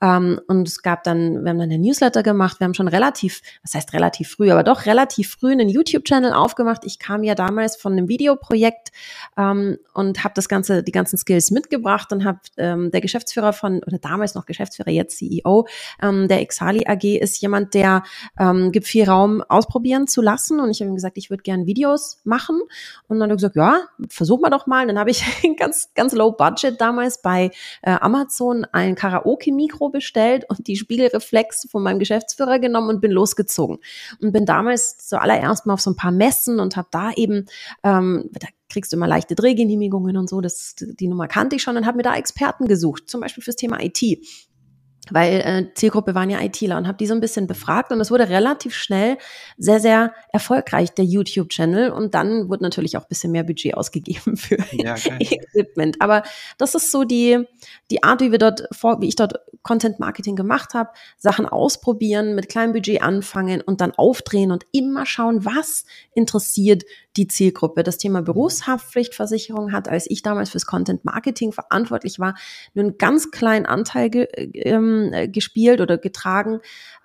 Ähm, 0.00 0.40
und 0.46 0.68
es 0.68 0.82
gab 0.82 1.04
dann, 1.04 1.44
wir 1.44 1.50
haben 1.50 1.58
dann 1.58 1.70
eine 1.70 1.78
Newsletter 1.78 2.22
gemacht, 2.22 2.60
wir 2.60 2.64
haben 2.64 2.74
schon 2.74 2.88
relativ, 2.88 3.42
was 3.62 3.74
heißt 3.74 3.92
relativ 3.92 4.30
früh, 4.30 4.50
aber 4.50 4.62
doch 4.62 4.86
relativ 4.86 5.30
früh 5.30 5.52
einen 5.52 5.68
YouTube-Channel 5.68 6.32
aufgemacht. 6.32 6.84
Ich 6.84 6.98
kam 6.98 7.22
ja 7.22 7.34
damals 7.34 7.76
von 7.76 7.92
einem 7.92 8.08
Videoprojekt 8.08 8.92
ähm, 9.36 9.78
und 9.94 10.24
habe 10.24 10.34
das 10.34 10.48
ganze, 10.48 10.82
die 10.82 10.92
ganzen 10.92 11.16
Skills 11.18 11.50
mitgebracht 11.50 12.12
und 12.12 12.24
habe 12.24 12.40
ähm, 12.56 12.90
der 12.90 13.00
Geschäftsführer 13.00 13.52
von, 13.52 13.82
oder 13.84 13.97
damals 14.04 14.34
noch 14.34 14.46
Geschäftsführer, 14.46 14.90
jetzt 14.90 15.18
CEO, 15.18 15.66
ähm, 16.02 16.28
der 16.28 16.40
Exali 16.40 16.86
AG 16.86 17.04
ist 17.04 17.40
jemand, 17.40 17.74
der 17.74 18.02
ähm, 18.38 18.72
gibt 18.72 18.86
viel 18.86 19.04
Raum 19.04 19.42
ausprobieren 19.48 20.06
zu 20.06 20.22
lassen 20.22 20.60
und 20.60 20.70
ich 20.70 20.80
habe 20.80 20.90
ihm 20.90 20.94
gesagt, 20.94 21.18
ich 21.18 21.30
würde 21.30 21.42
gerne 21.42 21.66
Videos 21.66 22.20
machen 22.24 22.60
und 23.06 23.18
dann 23.18 23.24
hat 23.24 23.30
er 23.30 23.36
gesagt, 23.36 23.56
ja, 23.56 23.88
versuch 24.08 24.40
mal 24.40 24.50
doch 24.50 24.66
mal. 24.66 24.82
Und 24.82 24.88
dann 24.88 24.98
habe 24.98 25.10
ich 25.10 25.24
ganz, 25.58 25.90
ganz 25.94 26.12
low 26.14 26.32
budget 26.32 26.80
damals 26.80 27.22
bei 27.22 27.50
äh, 27.82 27.96
Amazon 28.00 28.66
ein 28.72 28.94
Karaoke-Mikro 28.94 29.90
bestellt 29.90 30.44
und 30.48 30.66
die 30.66 30.76
Spiegelreflex 30.76 31.68
von 31.70 31.82
meinem 31.82 31.98
Geschäftsführer 31.98 32.58
genommen 32.58 32.88
und 32.88 33.00
bin 33.00 33.10
losgezogen. 33.10 33.78
Und 34.20 34.32
bin 34.32 34.46
damals 34.46 34.98
zuallererst 34.98 35.66
mal 35.66 35.74
auf 35.74 35.80
so 35.80 35.90
ein 35.90 35.96
paar 35.96 36.12
Messen 36.12 36.60
und 36.60 36.76
habe 36.76 36.88
da 36.90 37.12
eben, 37.12 37.46
ähm, 37.82 38.30
da 38.32 38.48
kriegst 38.68 38.92
du 38.92 38.96
immer 38.96 39.06
leichte 39.06 39.34
Drehgenehmigungen 39.34 40.16
und 40.16 40.28
so, 40.28 40.40
das, 40.40 40.74
die 40.78 41.08
Nummer 41.08 41.28
kannte 41.28 41.56
ich 41.56 41.62
schon 41.62 41.76
und 41.76 41.86
habe 41.86 41.96
mir 41.96 42.02
da 42.02 42.14
Experten 42.14 42.66
gesucht, 42.66 43.08
zum 43.08 43.20
Beispiel 43.20 43.42
fürs 43.42 43.56
Thema 43.56 43.78
IT 43.82 44.02
weil 45.10 45.40
äh, 45.40 45.74
Zielgruppe 45.74 46.14
waren 46.14 46.30
ja 46.30 46.40
ITler 46.40 46.76
und 46.76 46.86
habe 46.86 46.98
die 46.98 47.06
so 47.06 47.14
ein 47.14 47.20
bisschen 47.20 47.46
befragt 47.46 47.92
und 47.92 48.00
es 48.00 48.10
wurde 48.10 48.28
relativ 48.28 48.74
schnell 48.74 49.18
sehr, 49.56 49.80
sehr 49.80 50.12
erfolgreich, 50.32 50.92
der 50.92 51.04
YouTube-Channel. 51.04 51.90
Und 51.90 52.14
dann 52.14 52.48
wurde 52.48 52.62
natürlich 52.62 52.96
auch 52.96 53.02
ein 53.02 53.08
bisschen 53.08 53.32
mehr 53.32 53.44
Budget 53.44 53.74
ausgegeben 53.76 54.36
für 54.36 54.58
ja, 54.72 54.96
Equipment. 55.18 56.00
Aber 56.00 56.22
das 56.58 56.74
ist 56.74 56.90
so 56.90 57.04
die, 57.04 57.44
die 57.90 58.02
Art, 58.02 58.20
wie 58.20 58.32
wir 58.32 58.38
dort, 58.38 58.64
vor, 58.72 59.00
wie 59.00 59.08
ich 59.08 59.16
dort 59.16 59.34
Content 59.62 59.98
Marketing 59.98 60.36
gemacht 60.36 60.74
habe, 60.74 60.90
Sachen 61.16 61.46
ausprobieren, 61.46 62.34
mit 62.34 62.48
kleinem 62.48 62.72
Budget 62.72 63.02
anfangen 63.02 63.60
und 63.60 63.80
dann 63.80 63.92
aufdrehen 63.92 64.50
und 64.50 64.64
immer 64.72 65.04
schauen, 65.04 65.44
was 65.44 65.84
interessiert 66.14 66.84
die 67.18 67.28
Zielgruppe. 67.28 67.82
Das 67.82 67.98
Thema 67.98 68.22
Berufshaftpflichtversicherung 68.22 69.72
hat, 69.72 69.88
als 69.88 70.08
ich 70.08 70.22
damals 70.22 70.48
fürs 70.50 70.64
Content 70.64 71.04
Marketing 71.04 71.52
verantwortlich 71.52 72.18
war, 72.18 72.34
nur 72.74 72.86
einen 72.86 72.96
ganz 72.96 73.30
kleinen 73.30 73.66
Anteil 73.66 74.08
ge 74.08 74.26
ähm, 74.54 75.12
gespielt 75.32 75.82
oder 75.82 75.98
getragen. 75.98 76.60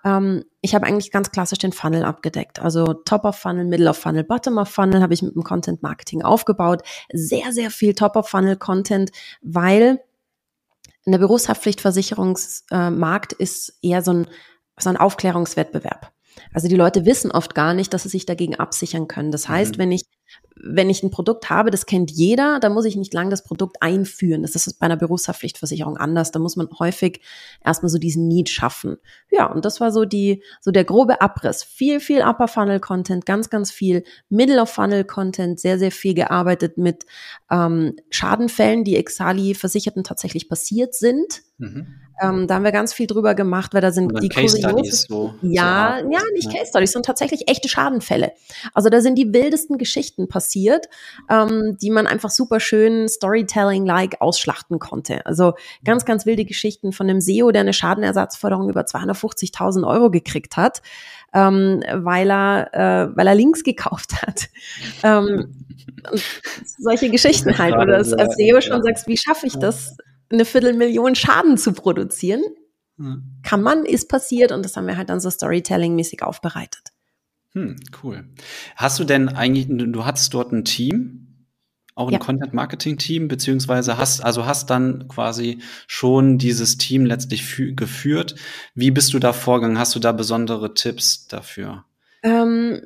Ähm, 0.05 0.45
ich 0.61 0.73
habe 0.75 0.85
eigentlich 0.85 1.11
ganz 1.11 1.31
klassisch 1.31 1.59
den 1.59 1.73
Funnel 1.73 2.05
abgedeckt. 2.05 2.59
Also 2.59 2.93
Top 2.93 3.25
of 3.25 3.35
Funnel, 3.35 3.65
Middle 3.65 3.89
of 3.89 3.97
Funnel, 3.97 4.23
Bottom 4.23 4.59
of 4.59 4.69
Funnel 4.69 5.01
habe 5.01 5.13
ich 5.13 5.21
mit 5.21 5.35
dem 5.35 5.43
Content 5.43 5.83
Marketing 5.83 6.21
aufgebaut. 6.21 6.83
Sehr, 7.11 7.51
sehr 7.51 7.71
viel 7.71 7.95
Top 7.95 8.15
of 8.15 8.29
Funnel 8.29 8.55
Content, 8.55 9.11
weil 9.41 9.99
eine 11.05 11.19
Berufshaftpflichtversicherungsmarkt 11.19 13.33
äh, 13.33 13.43
ist 13.43 13.77
eher 13.81 14.01
so 14.01 14.13
ein, 14.13 14.25
so 14.79 14.89
ein 14.89 14.95
Aufklärungswettbewerb. 14.95 16.12
Also 16.53 16.67
die 16.67 16.75
Leute 16.75 17.05
wissen 17.05 17.31
oft 17.31 17.55
gar 17.55 17.73
nicht, 17.73 17.93
dass 17.93 18.03
sie 18.03 18.09
sich 18.09 18.25
dagegen 18.25 18.55
absichern 18.55 19.07
können. 19.07 19.31
Das 19.31 19.49
heißt, 19.49 19.75
mhm. 19.75 19.79
wenn 19.79 19.91
ich 19.91 20.03
wenn 20.55 20.89
ich 20.89 21.03
ein 21.03 21.11
Produkt 21.11 21.49
habe, 21.49 21.71
das 21.71 21.85
kennt 21.85 22.11
jeder, 22.11 22.59
dann 22.59 22.73
muss 22.73 22.85
ich 22.85 22.95
nicht 22.95 23.13
lang 23.13 23.29
das 23.29 23.43
Produkt 23.43 23.77
einführen. 23.81 24.43
Das 24.43 24.55
ist 24.55 24.79
bei 24.79 24.85
einer 24.85 24.97
Berufshaftpflichtversicherung 24.97 25.97
anders. 25.97 26.31
Da 26.31 26.39
muss 26.39 26.55
man 26.55 26.69
häufig 26.79 27.21
erstmal 27.63 27.89
so 27.89 27.97
diesen 27.97 28.27
Need 28.27 28.49
schaffen. 28.49 28.97
Ja, 29.31 29.51
und 29.51 29.65
das 29.65 29.81
war 29.81 29.91
so 29.91 30.05
die, 30.05 30.43
so 30.61 30.71
der 30.71 30.83
grobe 30.83 31.21
Abriss. 31.21 31.63
Viel, 31.63 31.99
viel 31.99 32.21
Upper 32.21 32.47
Funnel 32.47 32.79
Content, 32.79 33.25
ganz, 33.25 33.49
ganz 33.49 33.71
viel 33.71 34.03
Middle 34.29 34.61
of 34.61 34.69
Funnel 34.69 35.03
Content, 35.03 35.59
sehr, 35.59 35.79
sehr 35.79 35.91
viel 35.91 36.13
gearbeitet 36.13 36.77
mit 36.77 37.05
ähm, 37.49 37.95
Schadenfällen, 38.09 38.83
die 38.83 38.95
Exali 38.95 39.55
Versicherten 39.55 40.03
tatsächlich 40.03 40.49
passiert 40.49 40.93
sind. 40.93 41.41
Mhm. 41.57 41.87
Ähm, 42.21 42.47
da 42.47 42.55
haben 42.55 42.63
wir 42.63 42.71
ganz 42.71 42.93
viel 42.93 43.07
drüber 43.07 43.33
gemacht, 43.35 43.73
weil 43.73 43.81
da 43.81 43.91
sind 43.91 44.11
die 44.21 44.29
Case 44.29 44.57
Studies 44.57 45.05
so. 45.09 45.33
Ja, 45.41 45.99
so 46.01 46.11
ja, 46.11 46.19
nicht 46.33 46.51
ja. 46.51 46.59
Case 46.59 46.69
Studies, 46.69 46.91
sondern 46.91 47.07
tatsächlich 47.07 47.47
echte 47.47 47.67
Schadenfälle. 47.69 48.33
Also 48.73 48.89
da 48.89 49.01
sind 49.01 49.15
die 49.15 49.33
wildesten 49.33 49.77
Geschichten 49.77 50.22
passiert, 50.27 50.87
ähm, 51.29 51.77
die 51.81 51.89
man 51.89 52.07
einfach 52.07 52.29
super 52.29 52.59
schön 52.59 53.07
Storytelling-like 53.07 54.21
ausschlachten 54.21 54.79
konnte. 54.79 55.25
Also 55.25 55.53
ganz, 55.83 56.05
ganz 56.05 56.25
wilde 56.25 56.45
Geschichten 56.45 56.91
von 56.91 57.09
einem 57.09 57.21
SEO, 57.21 57.51
der 57.51 57.61
eine 57.61 57.73
Schadenersatzforderung 57.73 58.69
über 58.69 58.81
250.000 58.81 59.87
Euro 59.87 60.09
gekriegt 60.09 60.57
hat, 60.57 60.81
ähm, 61.33 61.83
weil 61.93 62.31
er, 62.31 62.73
äh, 62.73 63.17
weil 63.17 63.27
er 63.27 63.35
Links 63.35 63.63
gekauft 63.63 64.21
hat. 64.21 64.49
ähm, 65.03 65.65
solche 66.77 67.09
Geschichten 67.09 67.57
halt, 67.57 67.75
oder 67.75 67.97
als, 67.97 68.13
als 68.13 68.35
SEO 68.35 68.61
schon 68.61 68.83
sagst, 68.83 69.07
wie 69.07 69.17
schaffe 69.17 69.47
ich 69.47 69.57
das? 69.57 69.95
eine 70.33 70.45
Viertelmillion 70.45 71.15
Schaden 71.15 71.57
zu 71.57 71.73
produzieren. 71.73 72.43
Hm. 72.97 73.39
Kann 73.43 73.61
man, 73.61 73.85
ist 73.85 74.09
passiert 74.09 74.51
und 74.51 74.63
das 74.63 74.75
haben 74.75 74.87
wir 74.87 74.97
halt 74.97 75.09
dann 75.09 75.19
so 75.19 75.29
Storytelling-mäßig 75.29 76.21
aufbereitet. 76.23 76.92
Hm, 77.53 77.75
cool. 78.03 78.25
Hast 78.75 78.99
du 78.99 79.03
denn 79.03 79.29
eigentlich, 79.29 79.67
du 79.69 80.05
hattest 80.05 80.33
dort 80.33 80.51
ein 80.51 80.65
Team, 80.65 81.23
auch 81.95 82.07
ein 82.07 82.13
ja. 82.13 82.19
Content-Marketing-Team, 82.19 83.27
beziehungsweise 83.27 83.97
hast, 83.97 84.21
also 84.21 84.45
hast 84.47 84.69
dann 84.71 85.07
quasi 85.07 85.59
schon 85.85 86.39
dieses 86.39 86.77
Team 86.77 87.05
letztlich 87.05 87.45
geführt. 87.75 88.35
Wie 88.73 88.89
bist 88.89 89.13
du 89.13 89.19
da 89.19 89.33
vorgegangen? 89.33 89.77
Hast 89.77 89.93
du 89.93 89.99
da 89.99 90.11
besondere 90.11 90.73
Tipps 90.73 91.27
dafür? 91.27 91.85
Ähm, 92.23 92.81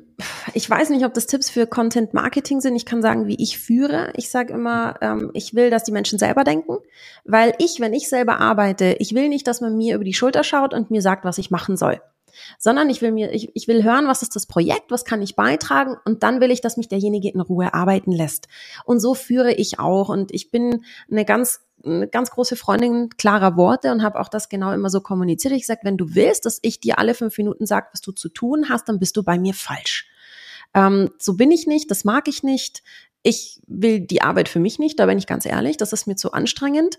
ich 0.52 0.68
weiß 0.68 0.90
nicht, 0.90 1.06
ob 1.06 1.14
das 1.14 1.26
Tipps 1.26 1.48
für 1.48 1.66
Content 1.66 2.12
Marketing 2.12 2.60
sind. 2.60 2.76
Ich 2.76 2.84
kann 2.84 3.00
sagen, 3.00 3.26
wie 3.26 3.40
ich 3.42 3.58
führe. 3.58 4.12
Ich 4.16 4.28
sage 4.28 4.52
immer, 4.52 4.96
ähm, 5.00 5.30
ich 5.32 5.54
will, 5.54 5.70
dass 5.70 5.84
die 5.84 5.92
Menschen 5.92 6.18
selber 6.18 6.44
denken, 6.44 6.76
weil 7.24 7.54
ich, 7.58 7.80
wenn 7.80 7.94
ich 7.94 8.08
selber 8.08 8.40
arbeite, 8.40 8.96
ich 8.98 9.14
will 9.14 9.30
nicht, 9.30 9.46
dass 9.46 9.62
man 9.62 9.76
mir 9.76 9.94
über 9.94 10.04
die 10.04 10.12
Schulter 10.12 10.44
schaut 10.44 10.74
und 10.74 10.90
mir 10.90 11.00
sagt, 11.00 11.24
was 11.24 11.38
ich 11.38 11.50
machen 11.50 11.78
soll 11.78 12.00
sondern 12.58 12.90
ich 12.90 13.02
will 13.02 13.12
mir, 13.12 13.32
ich, 13.32 13.50
ich 13.54 13.68
will 13.68 13.84
hören, 13.84 14.06
was 14.06 14.22
ist 14.22 14.36
das 14.36 14.46
Projekt, 14.46 14.90
was 14.90 15.04
kann 15.04 15.22
ich 15.22 15.36
beitragen 15.36 15.96
und 16.04 16.22
dann 16.22 16.40
will 16.40 16.50
ich, 16.50 16.60
dass 16.60 16.76
mich 16.76 16.88
derjenige 16.88 17.30
in 17.30 17.40
Ruhe 17.40 17.74
arbeiten 17.74 18.12
lässt. 18.12 18.48
Und 18.84 19.00
so 19.00 19.14
führe 19.14 19.52
ich 19.52 19.78
auch 19.78 20.08
und 20.08 20.32
ich 20.32 20.50
bin 20.50 20.84
eine 21.10 21.24
ganz 21.24 21.60
eine 21.84 22.08
ganz 22.08 22.30
große 22.30 22.56
Freundin 22.56 23.08
klarer 23.10 23.56
Worte 23.56 23.92
und 23.92 24.02
habe 24.02 24.18
auch 24.20 24.28
das 24.28 24.48
genau 24.48 24.72
immer 24.72 24.90
so 24.90 25.00
kommuniziert. 25.00 25.54
Ich 25.54 25.66
sage, 25.66 25.80
wenn 25.84 25.96
du 25.96 26.14
willst, 26.14 26.44
dass 26.44 26.58
ich 26.62 26.80
dir 26.80 26.98
alle 26.98 27.14
fünf 27.14 27.38
Minuten 27.38 27.66
sage, 27.66 27.88
was 27.92 28.00
du 28.00 28.12
zu 28.12 28.28
tun 28.28 28.68
hast, 28.68 28.88
dann 28.88 28.98
bist 28.98 29.16
du 29.16 29.22
bei 29.22 29.38
mir 29.38 29.54
falsch. 29.54 30.08
Ähm, 30.74 31.10
so 31.18 31.34
bin 31.34 31.50
ich 31.50 31.66
nicht, 31.66 31.90
das 31.90 32.04
mag 32.04 32.28
ich 32.28 32.42
nicht. 32.42 32.82
Ich 33.22 33.60
will 33.66 34.00
die 34.00 34.22
Arbeit 34.22 34.48
für 34.48 34.60
mich 34.60 34.78
nicht, 34.78 34.98
da 34.98 35.06
bin 35.06 35.18
ich 35.18 35.26
ganz 35.26 35.44
ehrlich, 35.44 35.76
das 35.76 35.92
ist 35.92 36.06
mir 36.06 36.16
zu 36.16 36.32
anstrengend. 36.32 36.98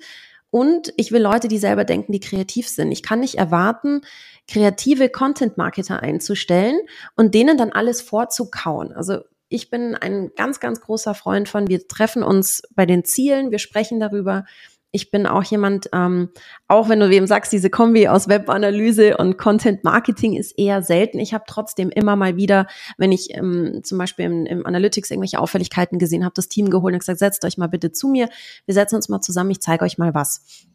Und 0.52 0.94
ich 0.98 1.12
will 1.12 1.22
Leute, 1.22 1.48
die 1.48 1.60
selber 1.60 1.86
denken, 1.86 2.12
die 2.12 2.20
kreativ 2.20 2.68
sind. 2.68 2.92
Ich 2.92 3.04
kann 3.04 3.20
nicht 3.20 3.36
erwarten, 3.36 4.02
kreative 4.48 5.10
Content-Marketer 5.10 6.02
einzustellen 6.02 6.80
und 7.16 7.36
denen 7.36 7.58
dann 7.58 7.72
alles 7.72 8.02
vorzukauen. 8.02 8.92
Also 8.92 9.20
ich 9.48 9.70
bin 9.70 9.96
ein 9.96 10.32
ganz, 10.36 10.60
ganz 10.60 10.82
großer 10.82 11.14
Freund 11.14 11.50
von, 11.50 11.68
wir 11.68 11.88
treffen 11.88 12.24
uns 12.24 12.64
bei 12.76 12.86
den 12.86 13.04
Zielen, 13.04 13.52
wir 13.52 13.60
sprechen 13.60 14.00
darüber, 14.00 14.46
ich 14.92 15.12
bin 15.12 15.28
auch 15.28 15.44
jemand, 15.44 15.90
ähm, 15.94 16.30
auch 16.68 16.90
wenn 16.90 17.00
du 17.00 17.10
eben 17.10 17.28
sagst, 17.28 17.52
diese 17.54 17.70
Kombi 17.70 18.08
aus 18.08 18.28
Webanalyse 18.28 19.18
und 19.18 19.38
Content 19.38 19.84
Marketing 19.84 20.36
ist 20.36 20.58
eher 20.58 20.82
selten. 20.82 21.20
Ich 21.20 21.34
habe 21.34 21.44
trotzdem 21.48 21.90
immer 21.90 22.16
mal 22.16 22.38
wieder, 22.38 22.66
wenn 22.98 23.12
ich 23.12 23.36
ähm, 23.36 23.82
zum 23.84 23.98
Beispiel 24.00 24.26
im, 24.26 24.46
im 24.46 24.66
Analytics 24.66 25.12
irgendwelche 25.12 25.40
Auffälligkeiten 25.40 26.00
gesehen 26.00 26.26
habe, 26.26 26.34
das 26.36 26.50
Team 26.50 26.70
geholt 26.70 26.94
und 26.94 27.00
gesagt, 27.00 27.20
setzt 27.20 27.46
euch 27.46 27.58
mal 27.58 27.68
bitte 27.68 27.92
zu 27.92 28.08
mir, 28.08 28.30
wir 28.66 28.74
setzen 28.74 28.96
uns 28.96 29.10
mal 29.10 29.22
zusammen, 29.22 29.52
ich 29.52 29.62
zeige 29.62 29.86
euch 29.86 29.98
mal 29.98 30.14
was. 30.14 30.66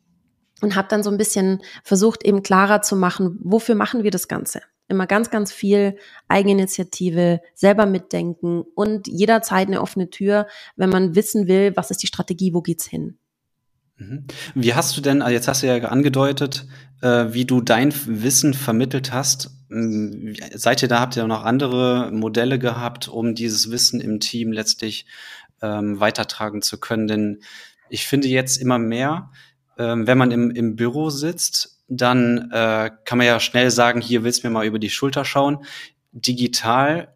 und 0.60 0.76
habe 0.76 0.88
dann 0.88 1.02
so 1.02 1.10
ein 1.10 1.18
bisschen 1.18 1.60
versucht, 1.82 2.24
eben 2.24 2.42
klarer 2.42 2.82
zu 2.82 2.96
machen, 2.96 3.38
wofür 3.42 3.74
machen 3.74 4.04
wir 4.04 4.12
das 4.12 4.28
Ganze? 4.28 4.62
Immer 4.86 5.06
ganz, 5.06 5.30
ganz 5.30 5.50
viel 5.50 5.96
Eigeninitiative, 6.28 7.40
selber 7.54 7.86
mitdenken 7.86 8.62
und 8.74 9.08
jederzeit 9.08 9.66
eine 9.66 9.80
offene 9.80 10.10
Tür, 10.10 10.46
wenn 10.76 10.90
man 10.90 11.16
wissen 11.16 11.48
will, 11.48 11.72
was 11.74 11.90
ist 11.90 12.02
die 12.02 12.06
Strategie, 12.06 12.54
wo 12.54 12.60
geht's 12.60 12.86
hin. 12.86 13.18
Mhm. 13.96 14.26
Wie 14.54 14.74
hast 14.74 14.96
du 14.96 15.00
denn, 15.00 15.22
also 15.22 15.32
jetzt 15.32 15.48
hast 15.48 15.62
du 15.62 15.66
ja 15.66 15.76
angedeutet, 15.88 16.66
äh, 17.04 17.32
wie 17.32 17.44
du 17.44 17.60
dein 17.60 17.92
Wissen 18.06 18.54
vermittelt 18.54 19.12
hast. 19.12 19.50
Ähm, 19.70 20.34
seid 20.54 20.82
ihr 20.82 20.88
da, 20.88 21.00
habt 21.00 21.16
ihr 21.16 21.26
noch 21.26 21.44
andere 21.44 22.10
Modelle 22.12 22.58
gehabt, 22.58 23.08
um 23.08 23.34
dieses 23.34 23.70
Wissen 23.70 24.00
im 24.00 24.20
Team 24.20 24.52
letztlich 24.52 25.06
ähm, 25.62 26.00
weitertragen 26.00 26.62
zu 26.62 26.80
können? 26.80 27.06
Denn 27.06 27.42
ich 27.88 28.06
finde 28.06 28.28
jetzt 28.28 28.56
immer 28.56 28.78
mehr, 28.78 29.30
ähm, 29.78 30.06
wenn 30.06 30.18
man 30.18 30.30
im, 30.30 30.50
im 30.50 30.76
Büro 30.76 31.10
sitzt, 31.10 31.82
dann 31.88 32.50
äh, 32.50 32.90
kann 33.04 33.18
man 33.18 33.26
ja 33.26 33.38
schnell 33.38 33.70
sagen, 33.70 34.00
hier 34.00 34.24
willst 34.24 34.42
du 34.42 34.48
mir 34.48 34.52
mal 34.52 34.66
über 34.66 34.78
die 34.78 34.90
Schulter 34.90 35.24
schauen. 35.24 35.58
Digital 36.12 37.13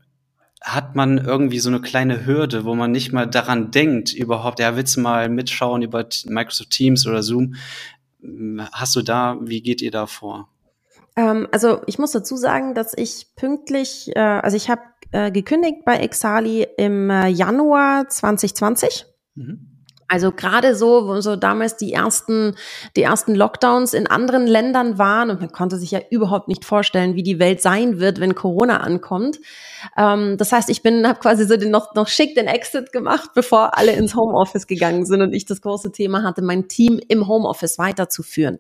hat 0.60 0.96
man 0.96 1.18
irgendwie 1.18 1.60
so 1.60 1.70
eine 1.70 1.80
kleine 1.80 2.26
Hürde, 2.26 2.64
wo 2.64 2.74
man 2.74 2.90
nicht 2.90 3.12
mal 3.12 3.26
daran 3.26 3.70
denkt, 3.70 4.12
überhaupt, 4.12 4.58
ja, 4.58 4.76
willst 4.76 4.96
du 4.96 5.00
mal 5.00 5.28
mitschauen 5.28 5.82
über 5.82 6.06
Microsoft 6.26 6.70
Teams 6.70 7.06
oder 7.06 7.22
Zoom? 7.22 7.54
Hast 8.72 8.96
du 8.96 9.02
da, 9.02 9.38
wie 9.40 9.62
geht 9.62 9.80
ihr 9.82 9.90
da 9.90 10.06
vor? 10.06 10.48
Ähm, 11.16 11.48
also 11.52 11.80
ich 11.86 11.98
muss 11.98 12.12
dazu 12.12 12.36
sagen, 12.36 12.74
dass 12.74 12.92
ich 12.96 13.28
pünktlich, 13.36 14.10
äh, 14.14 14.20
also 14.20 14.56
ich 14.56 14.68
habe 14.68 14.82
äh, 15.12 15.30
gekündigt 15.30 15.84
bei 15.84 15.96
Exali 15.96 16.66
im 16.76 17.10
äh, 17.10 17.28
Januar 17.28 18.08
2020. 18.08 19.06
Mhm. 19.34 19.77
Also 20.08 20.32
gerade 20.32 20.74
so, 20.74 21.06
wo 21.06 21.20
so 21.20 21.36
damals 21.36 21.76
die 21.76 21.92
ersten, 21.92 22.54
die 22.96 23.02
ersten 23.02 23.34
Lockdowns 23.34 23.92
in 23.92 24.06
anderen 24.06 24.46
Ländern 24.46 24.96
waren 24.98 25.28
und 25.28 25.40
man 25.40 25.52
konnte 25.52 25.76
sich 25.76 25.90
ja 25.90 26.00
überhaupt 26.10 26.48
nicht 26.48 26.64
vorstellen, 26.64 27.14
wie 27.14 27.22
die 27.22 27.38
Welt 27.38 27.60
sein 27.60 28.00
wird, 28.00 28.18
wenn 28.18 28.34
Corona 28.34 28.78
ankommt. 28.78 29.38
Ähm, 29.96 30.36
das 30.38 30.50
heißt, 30.50 30.70
ich 30.70 30.82
bin, 30.82 31.06
habe 31.06 31.20
quasi 31.20 31.44
so 31.44 31.56
den 31.58 31.70
noch 31.70 31.94
noch 31.94 32.08
schick 32.08 32.34
den 32.34 32.46
Exit 32.46 32.90
gemacht, 32.90 33.30
bevor 33.34 33.76
alle 33.76 33.92
ins 33.92 34.14
Homeoffice 34.14 34.66
gegangen 34.66 35.04
sind 35.04 35.20
und 35.20 35.32
ich 35.32 35.44
das 35.44 35.60
große 35.60 35.92
Thema 35.92 36.22
hatte, 36.22 36.40
mein 36.40 36.68
Team 36.68 36.98
im 37.08 37.28
Homeoffice 37.28 37.78
weiterzuführen. 37.78 38.58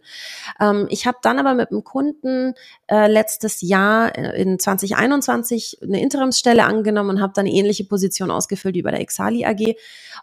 Ähm, 0.60 0.86
ich 0.90 1.06
habe 1.06 1.18
dann 1.22 1.38
aber 1.38 1.54
mit 1.54 1.70
einem 1.70 1.82
Kunden 1.82 2.54
äh, 2.88 3.10
letztes 3.10 3.62
Jahr 3.62 4.16
äh, 4.16 4.40
in 4.40 4.58
2021 4.58 5.78
eine 5.82 6.02
Interimsstelle 6.02 6.64
angenommen 6.64 7.10
und 7.10 7.22
habe 7.22 7.32
dann 7.34 7.46
eine 7.46 7.54
ähnliche 7.54 7.84
Position 7.84 8.30
ausgefüllt 8.30 8.74
wie 8.74 8.82
bei 8.82 8.90
der 8.90 9.00
Exali 9.00 9.46
AG. 9.46 9.76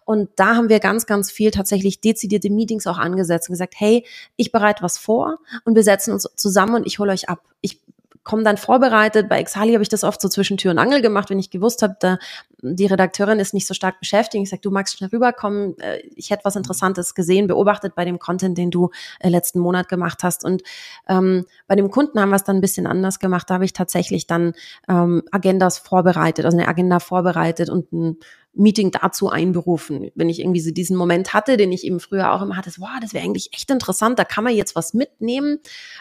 Und 0.06 0.30
da 0.36 0.56
haben 0.56 0.70
wir 0.70 0.80
ganz, 0.80 1.06
ganz 1.06 1.15
viel 1.24 1.52
tatsächlich 1.52 2.02
dezidierte 2.02 2.50
Meetings 2.50 2.88
auch 2.88 2.98
angesetzt 2.98 3.50
und 3.50 3.54
gesagt, 3.54 3.76
hey, 3.78 4.06
ich 4.36 4.52
bereite 4.52 4.84
was 4.84 4.98
vor 4.98 5.40
und 5.64 5.76
wir 5.76 5.84
setzen 5.84 6.14
uns 6.14 6.28
zusammen 6.36 6.76
und 6.76 6.88
ich 6.88 7.00
hole 7.00 7.12
euch 7.12 7.30
ab. 7.30 7.42
Ich 7.62 7.80
komme 8.26 8.44
dann 8.44 8.58
vorbereitet. 8.58 9.30
Bei 9.30 9.40
Exali 9.40 9.74
habe 9.74 9.84
ich 9.84 9.90
das 9.90 10.04
oft 10.04 10.20
so 10.20 10.28
zwischen 10.28 10.58
Tür 10.58 10.72
und 10.72 10.80
Angel 10.80 11.02
gemacht, 11.02 11.30
wenn 11.30 11.40
ich 11.40 11.52
gewusst 11.52 11.84
habe, 11.84 11.96
da 12.00 12.18
die 12.62 12.88
Redakteurin 12.88 13.40
ist 13.40 13.54
nicht 13.54 13.68
so 13.68 13.76
stark 13.76 14.00
beschäftigt. 14.00 14.42
Ich 14.42 14.50
sage, 14.50 14.62
du 14.62 14.72
magst 14.72 14.98
schnell 14.98 15.12
rüberkommen. 15.12 15.78
Äh, 15.80 16.00
ich 16.16 16.32
hätte 16.32 16.44
was 16.44 16.56
Interessantes 16.56 17.14
gesehen, 17.14 17.46
beobachtet 17.46 17.94
bei 17.94 18.04
dem 18.04 18.18
Content, 18.18 18.58
den 18.58 18.72
du 18.72 18.90
äh, 19.20 19.30
letzten 19.30 19.60
Monat 19.60 19.88
gemacht 19.88 20.24
hast. 20.24 20.44
Und 20.44 20.64
ähm, 21.08 21.46
bei 21.68 21.76
dem 21.76 21.92
Kunden 21.92 22.20
haben 22.20 22.30
wir 22.30 22.38
es 22.38 22.44
dann 22.44 22.58
ein 22.58 22.62
bisschen 22.62 22.88
anders 22.88 23.20
gemacht. 23.20 23.50
Da 23.50 23.56
habe 23.56 23.66
ich 23.66 23.74
tatsächlich 23.74 24.26
dann 24.26 24.54
ähm, 24.90 25.22
Agendas 25.32 25.78
vorbereitet, 25.78 26.46
also 26.46 26.58
eine 26.58 26.68
Agenda 26.68 27.00
vorbereitet 27.00 27.70
und 27.70 27.94
ein 27.94 28.18
Meeting 28.56 28.92
dazu 28.92 29.30
einberufen. 29.30 30.10
Wenn 30.16 30.30
ich 30.30 30.40
irgendwie 30.40 30.62
so 30.62 30.72
diesen 30.72 30.96
Moment 30.96 31.34
hatte, 31.34 31.58
den 31.58 31.72
ich 31.72 31.84
eben 31.84 32.00
früher 32.00 32.32
auch 32.32 32.42
immer 32.42 32.56
hatte, 32.56 32.72
so, 32.72 32.82
wow, 32.82 32.90
das 33.02 33.14
wäre 33.14 33.24
eigentlich 33.24 33.50
echt 33.54 33.70
interessant, 33.70 34.18
da 34.18 34.24
kann 34.24 34.44
man 34.44 34.56
jetzt 34.56 34.76
was 34.76 34.94
mitnehmen. 34.94 35.60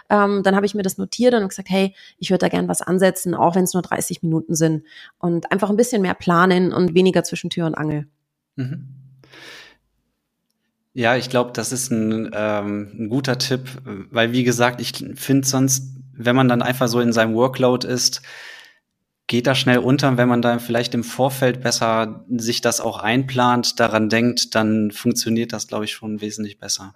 Ähm, 0.08 0.42
dann 0.42 0.54
habe 0.54 0.66
ich 0.66 0.74
mir 0.74 0.82
das 0.82 0.98
notiert 0.98 1.34
und 1.34 1.48
gesagt, 1.48 1.68
hey, 1.70 1.94
ich 2.18 2.30
würde 2.30 2.38
da 2.40 2.48
gern 2.48 2.68
was 2.68 2.82
ansetzen, 2.82 3.34
auch 3.34 3.56
wenn 3.56 3.64
es 3.64 3.74
nur 3.74 3.82
30 3.82 4.22
Minuten 4.22 4.54
sind. 4.54 4.84
Und 5.18 5.50
einfach 5.50 5.70
ein 5.70 5.76
bisschen 5.76 6.02
mehr 6.02 6.14
planen 6.14 6.72
und 6.72 6.94
weniger 6.94 7.24
zwischen 7.24 7.50
Tür 7.50 7.66
und 7.66 7.74
Angel. 7.74 8.06
Mhm. 8.56 8.88
Ja, 10.92 11.16
ich 11.16 11.28
glaube, 11.28 11.50
das 11.52 11.72
ist 11.72 11.90
ein, 11.90 12.30
ähm, 12.32 12.92
ein 12.96 13.08
guter 13.08 13.36
Tipp, 13.38 13.68
weil 13.84 14.30
wie 14.30 14.44
gesagt, 14.44 14.80
ich 14.80 14.92
finde 15.16 15.46
sonst, 15.46 15.92
wenn 16.12 16.36
man 16.36 16.48
dann 16.48 16.62
einfach 16.62 16.86
so 16.86 17.00
in 17.00 17.12
seinem 17.12 17.34
Workload 17.34 17.86
ist, 17.86 18.22
geht 19.26 19.46
das 19.46 19.58
schnell 19.58 19.78
unter. 19.78 20.16
Wenn 20.16 20.28
man 20.28 20.42
da 20.42 20.58
vielleicht 20.58 20.94
im 20.94 21.04
Vorfeld 21.04 21.62
besser 21.62 22.24
sich 22.28 22.60
das 22.60 22.80
auch 22.80 22.98
einplant, 22.98 23.80
daran 23.80 24.08
denkt, 24.08 24.54
dann 24.54 24.90
funktioniert 24.90 25.52
das, 25.52 25.66
glaube 25.66 25.84
ich, 25.84 25.92
schon 25.92 26.20
wesentlich 26.20 26.58
besser. 26.58 26.94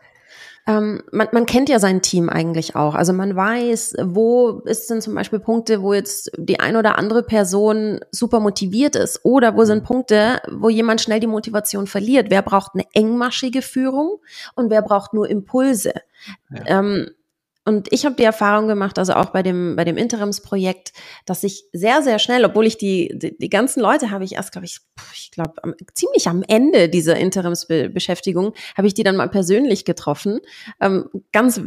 Ähm, 0.69 1.03
man, 1.13 1.29
man 1.33 1.47
kennt 1.47 1.71
ja 1.71 1.79
sein 1.79 2.03
Team 2.03 2.29
eigentlich 2.29 2.77
auch. 2.77 2.95
Also 2.95 3.15
man 3.15 3.35
weiß, 3.35 3.97
wo 4.03 4.61
ist 4.67 4.91
denn 4.91 5.01
zum 5.01 5.15
Beispiel 5.15 5.41
Punkte, 5.41 5.81
wo 5.81 5.95
jetzt 5.95 6.31
die 6.37 6.61
ein 6.61 6.77
oder 6.77 6.99
andere 6.99 7.23
Person 7.23 8.01
super 8.11 8.39
motiviert 8.39 8.95
ist 8.95 9.25
oder 9.25 9.57
wo 9.57 9.65
sind 9.65 9.83
Punkte, 9.83 10.43
wo 10.53 10.69
jemand 10.69 11.01
schnell 11.01 11.21
die 11.21 11.27
Motivation 11.27 11.87
verliert. 11.87 12.27
Wer 12.29 12.43
braucht 12.43 12.73
eine 12.75 12.85
engmaschige 12.93 13.63
Führung 13.63 14.19
und 14.55 14.69
wer 14.69 14.83
braucht 14.83 15.15
nur 15.15 15.31
Impulse? 15.31 15.95
Ja. 16.51 16.81
Ähm, 16.81 17.09
und 17.69 17.93
ich 17.93 18.07
habe 18.07 18.17
die 18.17 18.25
Erfahrung 18.25 18.67
gemacht, 18.67 18.99
also 18.99 19.13
auch 19.13 19.27
bei 19.27 19.43
dem, 19.43 19.77
bei 19.77 19.85
dem 19.85 19.99
Interimsprojekt, 19.99 20.95
dass 21.27 21.45
ich 21.45 21.65
sehr, 21.75 22.03
sehr 22.03 22.19
schnell, 22.19 22.47
obwohl 22.47 22.67
ich 22.67 22.79
die, 22.79 23.13
die, 23.15 23.37
die 23.37 23.51
ganzen 23.51 23.81
Leute 23.81 24.11
habe 24.11 24.25
ich 24.25 24.37
erst, 24.37 24.53
glaube 24.53 24.65
ich, 24.65 24.81
ich 25.13 25.31
glaube, 25.31 25.53
ziemlich 25.93 26.29
am 26.29 26.43
Ende 26.49 26.89
dieser 26.89 27.17
Interimsbeschäftigung 27.17 28.55
habe 28.75 28.87
ich 28.87 28.95
die 28.95 29.03
dann 29.03 29.17
mal 29.17 29.29
persönlich 29.29 29.85
getroffen. 29.85 30.41
Ähm, 30.81 31.11
ganz 31.31 31.61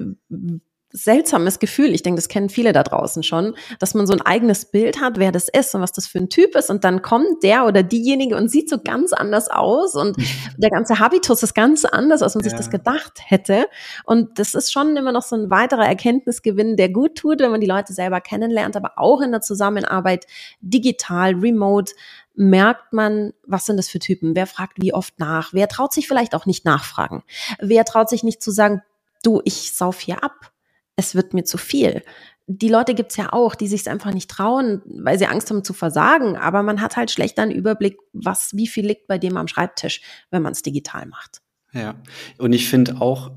seltsames 0.92 1.60
Gefühl. 1.60 1.94
Ich 1.94 2.04
denke, 2.04 2.18
das 2.18 2.28
kennen 2.28 2.50
viele 2.50 2.74
da 2.74 2.84
draußen 2.84 3.24
schon, 3.24 3.56
dass 3.80 3.94
man 3.94 4.08
so 4.08 4.14
ein 4.14 4.22
eigenes 4.22 4.66
Bild 4.66 5.00
hat, 5.00 5.18
wer 5.18 5.32
das 5.32 5.48
ist 5.48 5.74
und 5.76 5.82
was 5.82 5.92
das 5.92 6.08
für 6.08 6.20
ein 6.20 6.30
Typ 6.30 6.56
ist. 6.56 6.70
Und 6.70 6.84
dann 6.84 7.02
kommt 7.02 7.44
der 7.44 7.66
oder 7.66 7.84
diejenige 7.84 8.36
und 8.36 8.50
sieht 8.50 8.70
so 8.70 8.78
ganz 8.78 9.14
anders 9.14 9.50
aus 9.50 9.96
und 9.96 10.18
der 10.58 10.70
ganze 10.70 11.00
Habitus 11.00 11.44
ist 11.44 11.54
ganz 11.54 11.86
anders, 11.86 12.22
als 12.22 12.36
man 12.36 12.44
ja. 12.44 12.50
sich 12.50 12.58
das 12.58 12.70
gedacht 12.70 13.20
hätte. 13.26 13.68
Und 14.06 14.40
das 14.40 14.54
ist 14.54 14.72
schon 14.72 14.96
immer 14.96 15.12
noch 15.12 15.24
so 15.24 15.36
ein 15.36 15.50
weiterer 15.50 15.86
Erkenntnisgewinn, 15.86 16.78
der 16.78 16.90
gut 16.90 17.16
tut, 17.16 17.40
wenn 17.40 17.52
man 17.52 17.62
die 17.62 17.68
Leute 17.68 17.94
selber 17.94 18.22
kennenlernt, 18.22 18.76
aber 18.76 18.94
auch 18.98 19.22
in 19.22 19.32
der 19.32 19.42
Zusammenarbeit 19.42 20.26
digital, 20.62 21.36
remote, 21.36 21.94
merkt 22.36 22.94
man, 22.94 23.34
was 23.46 23.66
sind 23.66 23.78
das 23.78 23.90
für 23.90 24.00
Typen? 24.00 24.36
Wer 24.36 24.48
fragt 24.48 24.82
wie 24.82 24.94
oft 24.94 25.20
nach? 25.20 25.54
Wer 25.54 25.68
traut 25.68 25.94
sich 25.94 26.08
vielleicht 26.08 26.34
auch 26.34 26.46
nicht 26.46 26.66
nachfragen? 26.66 27.24
Wer 27.60 27.86
traut 27.86 28.10
sich 28.10 28.24
nicht 28.24 28.42
zu 28.42 28.52
sagen, 28.52 28.82
du, 29.24 29.42
ich 29.44 29.76
sauf 29.76 30.00
hier 30.00 30.24
ab? 30.24 30.52
Es 30.96 31.16
wird 31.16 31.34
mir 31.34 31.44
zu 31.44 31.58
viel. 31.58 32.04
Die 32.48 32.70
Leute 32.70 32.94
gibt's 32.94 33.18
ja 33.18 33.32
auch, 33.32 33.56
die 33.56 33.68
sich 33.68 33.90
einfach 33.90 34.14
nicht 34.14 34.30
trauen, 34.30 34.82
weil 34.86 35.18
sie 35.18 35.28
Angst 35.28 35.50
haben 35.50 35.64
zu 35.64 35.74
versagen. 35.74 36.36
Aber 36.36 36.64
man 36.64 36.82
hat 36.82 36.98
halt 36.98 37.12
schlecht 37.12 37.40
einen 37.40 37.52
Überblick, 37.52 37.98
was, 38.14 38.52
wie 38.56 38.68
viel 38.68 38.86
liegt 38.86 39.08
bei 39.08 39.18
dem 39.18 39.38
am 39.38 39.48
Schreibtisch, 39.48 40.02
wenn 40.32 40.42
man 40.42 40.52
es 40.52 40.62
digital 40.62 41.06
macht. 41.06 41.42
Ja, 41.72 41.96
und 42.38 42.52
ich 42.52 42.68
finde 42.68 43.00
auch, 43.00 43.32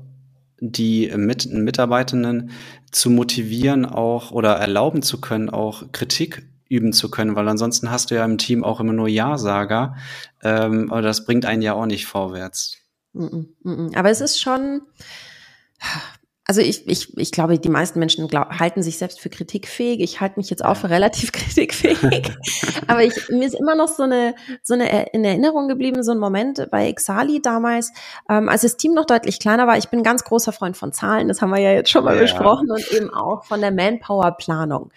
die 0.59 1.11
Mit 1.15 1.51
Mitarbeitenden 1.51 2.51
zu 2.91 3.09
motivieren 3.09 3.85
auch 3.85 4.31
oder 4.31 4.53
erlauben 4.53 5.01
zu 5.01 5.19
können, 5.19 5.49
auch 5.49 5.91
Kritik 5.91 6.47
üben 6.67 6.93
zu 6.93 7.11
können, 7.11 7.35
weil 7.35 7.47
ansonsten 7.47 7.91
hast 7.91 8.09
du 8.09 8.15
ja 8.15 8.25
im 8.25 8.37
Team 8.37 8.63
auch 8.63 8.79
immer 8.79 8.93
nur 8.93 9.07
Ja-Sager, 9.07 9.95
ähm, 10.43 10.91
aber 10.91 11.01
das 11.01 11.25
bringt 11.25 11.45
einen 11.45 11.61
ja 11.61 11.73
auch 11.73 11.85
nicht 11.85 12.05
vorwärts. 12.05 12.77
Aber 13.13 14.09
es 14.09 14.21
ist 14.21 14.41
schon, 14.41 14.81
also 16.47 16.61
ich, 16.61 16.87
ich, 16.87 17.17
ich 17.17 17.31
glaube, 17.31 17.57
die 17.57 17.69
meisten 17.69 17.97
Menschen 17.97 18.27
glaub, 18.27 18.51
halten 18.51 18.83
sich 18.83 18.99
selbst 18.99 19.19
für 19.19 19.29
kritikfähig. 19.29 19.99
Ich 19.99 20.21
halte 20.21 20.37
mich 20.37 20.51
jetzt 20.51 20.63
auch 20.63 20.77
für 20.77 20.91
relativ 20.91 21.31
kritikfähig. 21.31 22.37
Aber 22.87 23.03
ich, 23.03 23.13
mir 23.29 23.47
ist 23.47 23.55
immer 23.55 23.73
noch 23.73 23.87
so 23.87 24.03
eine, 24.03 24.35
so 24.61 24.75
eine 24.75 25.07
in 25.11 25.25
Erinnerung 25.25 25.67
geblieben, 25.67 26.03
so 26.03 26.11
ein 26.11 26.19
Moment 26.19 26.67
bei 26.69 26.87
Exali 26.87 27.41
damals, 27.41 27.91
ähm, 28.29 28.47
als 28.47 28.61
das 28.61 28.77
Team 28.77 28.93
noch 28.93 29.05
deutlich 29.05 29.39
kleiner 29.39 29.65
war. 29.65 29.77
Ich 29.77 29.89
bin 29.89 30.03
ganz 30.03 30.23
großer 30.23 30.51
Freund 30.51 30.77
von 30.77 30.93
Zahlen, 30.93 31.27
das 31.27 31.41
haben 31.41 31.49
wir 31.49 31.59
ja 31.59 31.71
jetzt 31.71 31.89
schon 31.89 32.03
mal 32.03 32.15
ja. 32.15 32.21
besprochen, 32.21 32.69
und 32.69 32.91
eben 32.91 33.09
auch 33.09 33.43
von 33.45 33.59
der 33.59 33.71
Manpower-Planung. 33.71 34.91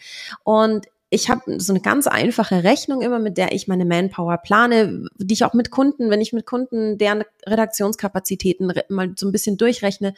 Und 0.44 0.86
ich 1.10 1.30
habe 1.30 1.58
so 1.58 1.72
eine 1.72 1.80
ganz 1.80 2.06
einfache 2.06 2.64
Rechnung 2.64 3.00
immer, 3.00 3.18
mit 3.18 3.38
der 3.38 3.52
ich 3.52 3.66
meine 3.66 3.86
Manpower 3.86 4.36
plane, 4.36 5.06
die 5.16 5.32
ich 5.32 5.44
auch 5.44 5.54
mit 5.54 5.70
Kunden, 5.70 6.10
wenn 6.10 6.20
ich 6.20 6.34
mit 6.34 6.44
Kunden 6.44 6.98
deren 6.98 7.24
Redaktionskapazitäten 7.46 8.70
mal 8.90 9.14
so 9.16 9.26
ein 9.26 9.32
bisschen 9.32 9.56
durchrechne, 9.56 10.12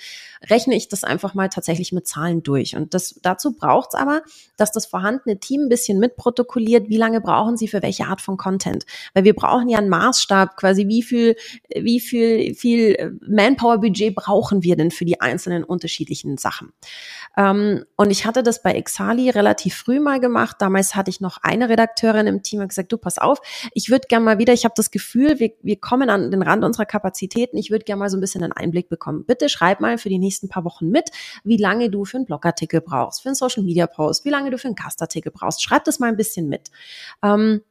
rechne 0.49 0.75
ich 0.75 0.89
das 0.89 1.05
einfach 1.05 1.35
mal 1.35 1.49
tatsächlich 1.49 1.93
mit 1.93 2.09
Zahlen 2.09 2.43
durch. 2.43 2.75
Und 2.75 2.93
das, 2.93 3.21
dazu 3.23 3.53
braucht 3.53 3.91
es 3.95 4.01
aber, 4.01 4.23
dass 4.57 4.73
das 4.73 4.87
vorhandene 4.87 5.39
Team 5.39 5.63
ein 5.63 5.69
bisschen 5.69 6.01
mitprotokolliert, 6.01 6.89
wie 6.89 6.97
lange 6.97 7.21
brauchen 7.21 7.57
sie 7.57 7.69
für 7.69 7.83
welche 7.83 8.07
Art 8.07 8.21
von 8.21 8.37
Content. 8.37 8.85
Weil 9.15 9.23
wir 9.23 9.35
brauchen 9.35 9.69
ja 9.69 9.79
einen 9.79 9.91
Maßstab, 9.91 10.57
quasi 10.57 10.89
wie 10.89 11.05
viel, 11.05 11.37
wie 11.73 12.01
viel, 12.01 12.55
viel 12.57 13.19
Manpower-Budget 13.25 14.17
brauchen 14.17 14.65
wir 14.65 14.75
denn 14.75 14.91
für 14.91 15.05
die 15.05 15.21
einzelnen 15.21 15.63
unterschiedlichen 15.63 16.37
Sachen. 16.37 16.73
Ähm, 17.37 17.85
und 17.97 18.11
ich 18.11 18.27
hatte 18.27 18.43
das 18.43 18.61
bei 18.61 18.73
Exali 18.73 19.31
relativ 19.31 19.77
früh 19.77 20.01
mal 20.01 20.19
gemacht. 20.19 20.57
Damals 20.59 20.80
hatte 20.95 21.11
ich 21.11 21.21
noch 21.21 21.39
eine 21.43 21.69
Redakteurin 21.69 22.27
im 22.27 22.43
Team 22.43 22.61
und 22.61 22.69
gesagt, 22.69 22.93
du 22.93 22.99
pass 22.99 23.19
auf, 23.19 23.41
ich 23.75 23.91
würde 23.91 24.09
gerne 24.09 24.25
mal 24.25 24.39
wieder, 24.39 24.53
ich 24.53 24.65
habe 24.65 24.75
das 24.77 24.91
Gefühl, 24.91 25.39
wir, 25.39 25.53
wir 25.63 25.77
kommen 25.77 26.11
an 26.11 26.31
den 26.31 26.43
Rand 26.43 26.65
unserer 26.65 26.87
Kapazitäten. 26.87 27.57
Ich 27.57 27.71
würde 27.71 27.85
gerne 27.85 28.01
mal 28.01 28.11
so 28.11 28.17
ein 28.17 28.21
bisschen 28.21 28.43
einen 28.43 28.53
Einblick 28.53 28.89
bekommen. 28.89 29.25
Bitte 29.25 29.49
schreib 29.49 29.81
mal 29.81 29.99
für 29.99 30.09
die 30.09 30.19
nächsten 30.19 30.49
paar 30.49 30.65
Wochen 30.65 30.89
mit, 30.89 31.11
wie 31.45 31.57
lange 31.57 31.91
du 31.91 32.05
für 32.05 32.17
einen 32.17 32.27
Blogartikel 32.27 32.81
brauchst, 32.81 33.23
für 33.23 33.29
einen 33.29 33.37
Social 33.37 33.63
Media 33.63 33.87
Post, 33.87 34.25
wie 34.25 34.31
lange 34.31 34.51
du 34.51 34.59
für 34.59 34.69
einen 34.69 34.75
Gastartikel 34.75 35.33
brauchst. 35.33 35.63
Schreib 35.63 35.85
das 35.85 35.99
mal 35.99 36.09
ein 36.09 36.17
bisschen 36.17 36.49
mit. 36.49 36.71
Ähm, 37.23 37.63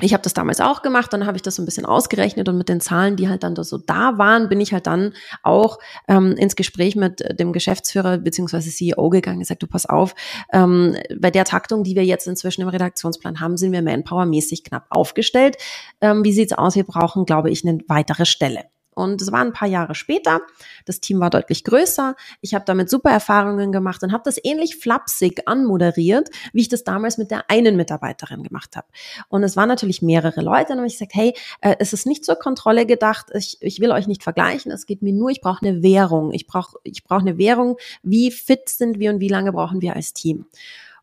ich 0.00 0.12
habe 0.12 0.22
das 0.22 0.34
damals 0.34 0.60
auch 0.60 0.82
gemacht, 0.82 1.12
dann 1.12 1.26
habe 1.26 1.36
ich 1.36 1.42
das 1.42 1.56
so 1.56 1.62
ein 1.62 1.66
bisschen 1.66 1.84
ausgerechnet 1.84 2.48
und 2.48 2.56
mit 2.56 2.68
den 2.68 2.80
Zahlen, 2.80 3.16
die 3.16 3.28
halt 3.28 3.42
dann 3.42 3.54
so 3.56 3.78
da 3.78 4.18
waren, 4.18 4.48
bin 4.48 4.60
ich 4.60 4.72
halt 4.72 4.86
dann 4.86 5.12
auch 5.42 5.78
ähm, 6.08 6.32
ins 6.32 6.56
Gespräch 6.56 6.96
mit 6.96 7.22
dem 7.38 7.52
Geschäftsführer 7.52 8.18
beziehungsweise 8.18 8.70
CEO 8.70 9.10
gegangen, 9.10 9.40
gesagt, 9.40 9.62
du 9.62 9.66
pass 9.66 9.86
auf, 9.86 10.14
ähm, 10.52 10.96
bei 11.18 11.30
der 11.30 11.44
Taktung, 11.44 11.84
die 11.84 11.94
wir 11.94 12.04
jetzt 12.04 12.26
inzwischen 12.26 12.62
im 12.62 12.68
Redaktionsplan 12.68 13.40
haben, 13.40 13.56
sind 13.56 13.72
wir 13.72 13.82
manpowermäßig 13.82 14.64
knapp 14.64 14.86
aufgestellt. 14.88 15.56
Ähm, 16.00 16.24
wie 16.24 16.32
sieht's 16.32 16.52
aus? 16.52 16.74
Wir 16.74 16.84
brauchen, 16.84 17.26
glaube 17.26 17.50
ich, 17.50 17.66
eine 17.66 17.78
weitere 17.86 18.24
Stelle. 18.24 18.64
Und 18.94 19.22
es 19.22 19.32
war 19.32 19.40
ein 19.40 19.52
paar 19.52 19.68
Jahre 19.68 19.94
später. 19.94 20.40
Das 20.84 21.00
Team 21.00 21.20
war 21.20 21.30
deutlich 21.30 21.64
größer. 21.64 22.14
Ich 22.40 22.54
habe 22.54 22.64
damit 22.64 22.90
super 22.90 23.10
Erfahrungen 23.10 23.72
gemacht 23.72 24.02
und 24.02 24.12
habe 24.12 24.22
das 24.24 24.38
ähnlich 24.42 24.76
flapsig 24.76 25.42
anmoderiert, 25.46 26.28
wie 26.52 26.62
ich 26.62 26.68
das 26.68 26.84
damals 26.84 27.18
mit 27.18 27.30
der 27.30 27.50
einen 27.50 27.76
Mitarbeiterin 27.76 28.42
gemacht 28.42 28.76
habe. 28.76 28.86
Und 29.28 29.42
es 29.42 29.56
waren 29.56 29.68
natürlich 29.68 30.02
mehrere 30.02 30.42
Leute. 30.42 30.72
Und 30.72 30.78
habe 30.78 30.86
ich 30.86 30.94
gesagt, 30.94 31.14
hey, 31.14 31.34
äh, 31.60 31.76
es 31.78 31.92
ist 31.92 32.06
nicht 32.06 32.24
zur 32.24 32.36
Kontrolle 32.36 32.86
gedacht. 32.86 33.26
Ich, 33.34 33.58
ich 33.60 33.80
will 33.80 33.92
euch 33.92 34.06
nicht 34.06 34.22
vergleichen. 34.22 34.72
Es 34.72 34.86
geht 34.86 35.02
mir 35.02 35.12
nur, 35.12 35.30
ich 35.30 35.40
brauche 35.40 35.64
eine 35.64 35.82
Währung. 35.82 36.32
Ich 36.32 36.46
brauche 36.46 36.76
ich 36.84 37.04
brauch 37.04 37.20
eine 37.20 37.38
Währung. 37.38 37.76
Wie 38.02 38.30
fit 38.30 38.68
sind 38.68 38.98
wir 38.98 39.10
und 39.10 39.20
wie 39.20 39.28
lange 39.28 39.52
brauchen 39.52 39.80
wir 39.80 39.96
als 39.96 40.12
Team? 40.12 40.46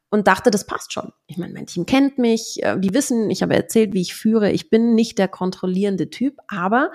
und 0.10 0.28
dachte, 0.28 0.52
das 0.52 0.66
passt 0.66 0.92
schon. 0.94 1.12
Ich 1.28 1.38
meine, 1.38 1.54
mein 1.54 1.68
Team 1.68 1.86
kennt 1.86 2.18
mich, 2.18 2.64
äh, 2.64 2.78
die 2.80 2.94
wissen, 2.94 3.30
ich 3.30 3.42
habe 3.42 3.56
erzählt, 3.56 3.94
wie 3.94 4.02
ich 4.02 4.16
führe. 4.16 4.52
Ich 4.52 4.70
bin 4.70 4.96
nicht 4.96 5.18
der 5.20 5.28
kontrollierende 5.28 6.10
Typ, 6.10 6.38
aber 6.48 6.92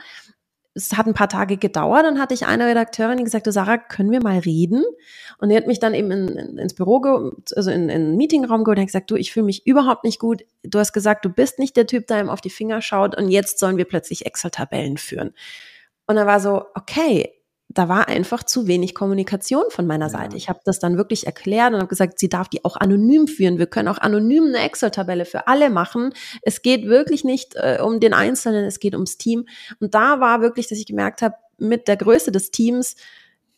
es 0.75 0.93
hat 0.93 1.07
ein 1.07 1.15
paar 1.15 1.29
Tage 1.29 1.57
gedauert, 1.57 2.05
dann 2.05 2.19
hatte 2.19 2.35
ich 2.35 2.47
eine 2.47 2.67
Redakteurin, 2.67 3.17
die 3.17 3.25
gesagt, 3.25 3.47
Sarah, 3.51 3.79
können 3.79 4.11
wir 4.11 4.23
mal 4.23 4.39
reden? 4.39 4.85
Und 5.39 5.49
die 5.49 5.57
hat 5.57 5.69
mich 5.69 5.79
dann 5.79 5.95
eben 5.95 6.11
in, 6.11 6.29
in, 6.29 6.59
ins 6.59 6.75
Büro, 6.75 7.33
also 7.55 7.71
in, 7.71 7.89
in 7.89 7.89
den 7.89 8.17
Meetingraum 8.17 8.65
geholt 8.65 8.79
und 8.79 8.87
gesagt, 8.87 9.11
du, 9.11 9.17
ich 9.17 9.33
fühle 9.33 9.47
mich 9.47 9.67
überhaupt 9.67 10.05
nicht 10.05 10.19
gut. 10.19 10.45
Du 10.65 10.79
hast 10.79 10.93
gesagt, 10.93 11.25
du 11.25 11.29
bist 11.29 11.61
nicht 11.61 11.77
der 11.77 11.87
Typ, 11.87 12.09
der 12.09 12.21
ihm 12.21 12.29
auf 12.29 12.41
die 12.41 12.51
Finger 12.51 12.83
schaut 12.83 13.17
und 13.17 13.29
jetzt 13.29 13.61
sollen 13.61 13.77
wir 13.77 13.85
plötzlich 13.85 14.27
Excel-Tabellen 14.27 14.97
führen. 14.97 15.33
Und 16.07 16.17
er 16.17 16.27
war 16.27 16.41
so, 16.41 16.65
okay, 16.75 17.33
da 17.69 17.89
war 17.89 18.09
einfach 18.09 18.45
zu 18.45 18.67
wenig 18.67 18.95
Kommunikation 18.95 19.65
von 19.71 19.87
meiner 19.87 20.07
ja. 20.07 20.11
Seite. 20.11 20.37
Ich 20.37 20.49
habe 20.49 20.61
das 20.65 20.79
dann 20.79 20.97
wirklich 20.97 21.27
erklärt 21.27 21.73
und 21.73 21.79
habe 21.79 21.89
gesagt, 21.89 22.19
sie 22.19 22.29
darf 22.29 22.49
die 22.49 22.65
auch 22.65 22.77
anonym 22.77 23.27
führen. 23.27 23.59
Wir 23.59 23.67
können 23.67 23.89
auch 23.89 23.99
anonym 23.99 24.45
eine 24.45 24.59
Excel-Tabelle 24.59 25.25
für 25.25 25.49
alle 25.49 25.71
machen. 25.71 26.13
Es 26.43 26.63
geht 26.63 26.87
wirklich 26.87 27.25
nicht 27.25 27.55
äh, 27.57 27.79
um 27.83 28.01
den 28.01 28.15
Einzelnen, 28.15 28.65
es 28.65 28.81
geht 28.81 28.95
ums 28.95 29.19
Team. 29.19 29.47
Und 29.81 29.95
da 29.95 30.21
war 30.21 30.41
wirklich, 30.41 30.69
dass 30.69 30.79
ich 30.79 30.87
gemerkt 30.87 31.23
habe, 31.23 31.35
mit 31.59 31.89
der 31.89 31.97
Größe 31.97 32.33
des 32.33 32.51
Teams 32.51 32.97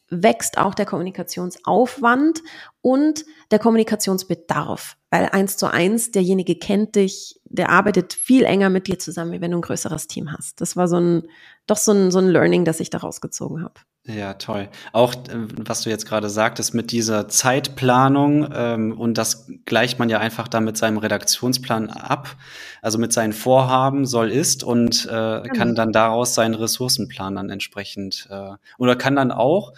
wächst 0.09 0.57
auch 0.57 0.75
der 0.75 0.87
Kommunikationsaufwand 0.87 2.43
und 2.81 3.25
der 3.51 3.59
Kommunikationsbedarf. 3.59 4.97
Weil 5.11 5.27
eins 5.33 5.57
zu 5.57 5.67
eins, 5.67 6.13
derjenige 6.13 6.57
kennt 6.57 6.95
dich, 6.95 7.41
der 7.45 7.71
arbeitet 7.71 8.13
viel 8.13 8.45
enger 8.45 8.71
mit 8.71 8.87
dir 8.87 8.99
zusammen, 8.99 9.33
wie 9.33 9.41
wenn 9.41 9.51
du 9.51 9.59
ein 9.59 9.63
größeres 9.63 10.07
Team 10.07 10.33
hast. 10.33 10.61
Das 10.61 10.77
war 10.77 10.87
so 10.87 10.99
ein, 10.99 11.29
doch 11.67 11.77
so 11.77 11.93
ein, 11.93 12.11
so 12.11 12.19
ein 12.19 12.29
Learning, 12.29 12.65
das 12.65 12.81
ich 12.81 12.91
daraus 12.91 13.21
gezogen 13.21 13.63
habe. 13.63 13.81
Ja, 14.09 14.35
toll. 14.35 14.69
Auch 14.93 15.15
äh, 15.15 15.49
was 15.57 15.83
du 15.83 15.91
jetzt 15.91 16.07
gerade 16.07 16.31
sagtest 16.31 16.75
mit 16.75 16.93
dieser 16.93 17.29
Zeitplanung 17.29 18.49
ähm, 18.55 18.93
und 18.99 19.19
das 19.19 19.51
gleicht 19.65 19.99
man 19.99 20.09
ja 20.09 20.21
einfach 20.21 20.47
dann 20.47 20.65
mit 20.65 20.77
seinem 20.77 20.99
Redaktionsplan 20.99 21.91
ab, 21.91 22.37
also 22.83 22.99
mit 22.99 23.13
seinen 23.13 23.33
Vorhaben 23.33 24.07
soll 24.07 24.31
ist 24.31 24.63
und 24.63 25.07
äh, 25.07 25.09
genau. 25.09 25.55
kann 25.55 25.75
dann 25.75 25.93
daraus 25.93 26.35
seinen 26.35 26.55
Ressourcenplan 26.55 27.35
dann 27.35 27.51
entsprechend 27.51 28.29
äh, 28.31 28.51
oder 28.79 28.95
kann 28.95 29.17
dann 29.17 29.33
auch 29.33 29.73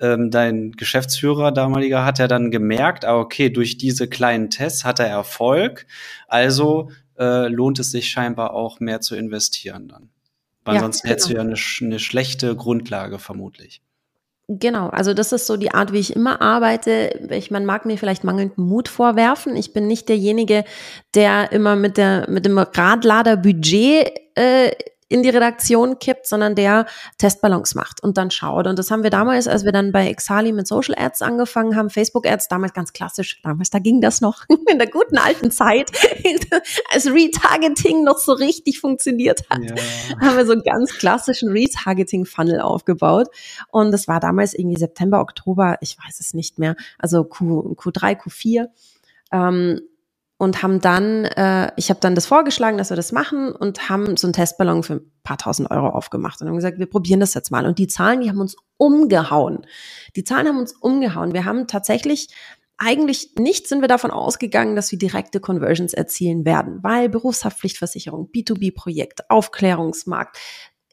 ähm, 0.00 0.30
dein 0.30 0.72
Geschäftsführer 0.72 1.52
damaliger 1.52 2.04
hat 2.04 2.18
ja 2.18 2.28
dann 2.28 2.50
gemerkt, 2.50 3.04
ah, 3.04 3.18
okay, 3.18 3.50
durch 3.50 3.76
diese 3.76 4.08
kleinen 4.08 4.48
Tests 4.48 4.84
hat 4.84 5.00
er 5.00 5.08
Erfolg, 5.08 5.86
also 6.26 6.90
äh, 7.18 7.48
lohnt 7.48 7.78
es 7.80 7.90
sich 7.90 8.08
scheinbar 8.08 8.54
auch 8.54 8.80
mehr 8.80 9.00
zu 9.00 9.16
investieren 9.16 9.88
dann. 9.88 10.08
Weil 10.68 10.74
ja, 10.74 10.80
sonst 10.82 11.00
genau. 11.00 11.12
hättest 11.12 11.30
du 11.30 11.32
genau. 11.32 11.44
ja 11.44 11.54
eine, 11.54 11.86
eine 11.86 11.98
schlechte 11.98 12.54
Grundlage 12.54 13.18
vermutlich. 13.18 13.80
Genau, 14.48 14.90
also 14.90 15.14
das 15.14 15.32
ist 15.32 15.46
so 15.46 15.56
die 15.56 15.72
Art, 15.72 15.94
wie 15.94 15.98
ich 15.98 16.14
immer 16.14 16.42
arbeite. 16.42 17.26
Ich, 17.30 17.50
man 17.50 17.64
mag 17.64 17.86
mir 17.86 17.96
vielleicht 17.96 18.22
mangelnden 18.22 18.64
Mut 18.64 18.90
vorwerfen. 18.90 19.56
Ich 19.56 19.72
bin 19.72 19.86
nicht 19.86 20.10
derjenige, 20.10 20.64
der 21.14 21.52
immer 21.52 21.74
mit 21.74 21.96
der 21.96 22.28
mit 22.28 22.44
dem 22.44 22.58
Radlader 22.58 23.38
Budget 23.38 24.12
äh, 24.34 24.72
in 25.08 25.22
die 25.22 25.30
Redaktion 25.30 25.98
kippt, 25.98 26.26
sondern 26.26 26.54
der 26.54 26.86
Testballons 27.16 27.74
macht 27.74 28.02
und 28.02 28.18
dann 28.18 28.30
schaut. 28.30 28.66
Und 28.66 28.78
das 28.78 28.90
haben 28.90 29.02
wir 29.02 29.10
damals, 29.10 29.48
als 29.48 29.64
wir 29.64 29.72
dann 29.72 29.90
bei 29.90 30.08
Exali 30.08 30.52
mit 30.52 30.66
Social 30.66 30.94
Ads 30.98 31.22
angefangen 31.22 31.76
haben, 31.76 31.88
Facebook 31.90 32.26
Ads, 32.26 32.48
damals 32.48 32.74
ganz 32.74 32.92
klassisch, 32.92 33.40
damals, 33.42 33.70
da 33.70 33.78
ging 33.78 34.00
das 34.00 34.20
noch 34.20 34.44
in 34.70 34.78
der 34.78 34.88
guten 34.88 35.18
alten 35.18 35.50
Zeit, 35.50 35.90
als 36.92 37.06
Retargeting 37.06 38.04
noch 38.04 38.18
so 38.18 38.32
richtig 38.32 38.80
funktioniert 38.80 39.48
hat, 39.48 39.60
ja. 39.62 39.74
haben 40.20 40.36
wir 40.36 40.46
so 40.46 40.52
einen 40.52 40.62
ganz 40.62 40.92
klassischen 40.92 41.50
Retargeting-Funnel 41.50 42.60
aufgebaut. 42.60 43.28
Und 43.70 43.92
das 43.92 44.08
war 44.08 44.20
damals 44.20 44.54
irgendwie 44.54 44.78
September, 44.78 45.20
Oktober, 45.20 45.78
ich 45.80 45.96
weiß 45.98 46.20
es 46.20 46.34
nicht 46.34 46.58
mehr, 46.58 46.76
also 46.98 47.24
Q, 47.24 47.74
Q3, 47.76 48.20
Q4. 48.20 48.66
Ähm, 49.32 49.80
und 50.38 50.62
haben 50.62 50.80
dann, 50.80 51.24
äh, 51.24 51.72
ich 51.76 51.90
habe 51.90 52.00
dann 52.00 52.14
das 52.14 52.26
vorgeschlagen, 52.26 52.78
dass 52.78 52.90
wir 52.90 52.96
das 52.96 53.10
machen 53.10 53.52
und 53.52 53.88
haben 53.88 54.16
so 54.16 54.28
einen 54.28 54.32
Testballon 54.32 54.84
für 54.84 54.94
ein 54.94 55.12
paar 55.24 55.36
tausend 55.36 55.70
Euro 55.70 55.88
aufgemacht 55.88 56.40
und 56.40 56.48
haben 56.48 56.54
gesagt, 56.54 56.78
wir 56.78 56.86
probieren 56.86 57.20
das 57.20 57.34
jetzt 57.34 57.50
mal. 57.50 57.66
Und 57.66 57.78
die 57.78 57.88
Zahlen, 57.88 58.20
die 58.20 58.30
haben 58.30 58.40
uns 58.40 58.56
umgehauen. 58.76 59.66
Die 60.14 60.22
Zahlen 60.22 60.46
haben 60.46 60.58
uns 60.58 60.72
umgehauen. 60.72 61.34
Wir 61.34 61.44
haben 61.44 61.66
tatsächlich 61.66 62.28
eigentlich 62.80 63.34
nicht 63.36 63.66
sind 63.66 63.80
wir 63.80 63.88
davon 63.88 64.12
ausgegangen, 64.12 64.76
dass 64.76 64.92
wir 64.92 64.98
direkte 65.00 65.40
Conversions 65.40 65.92
erzielen 65.92 66.44
werden, 66.44 66.78
weil 66.84 67.08
Berufshaftpflichtversicherung, 67.08 68.30
B2B-Projekt, 68.32 69.28
Aufklärungsmarkt, 69.30 70.38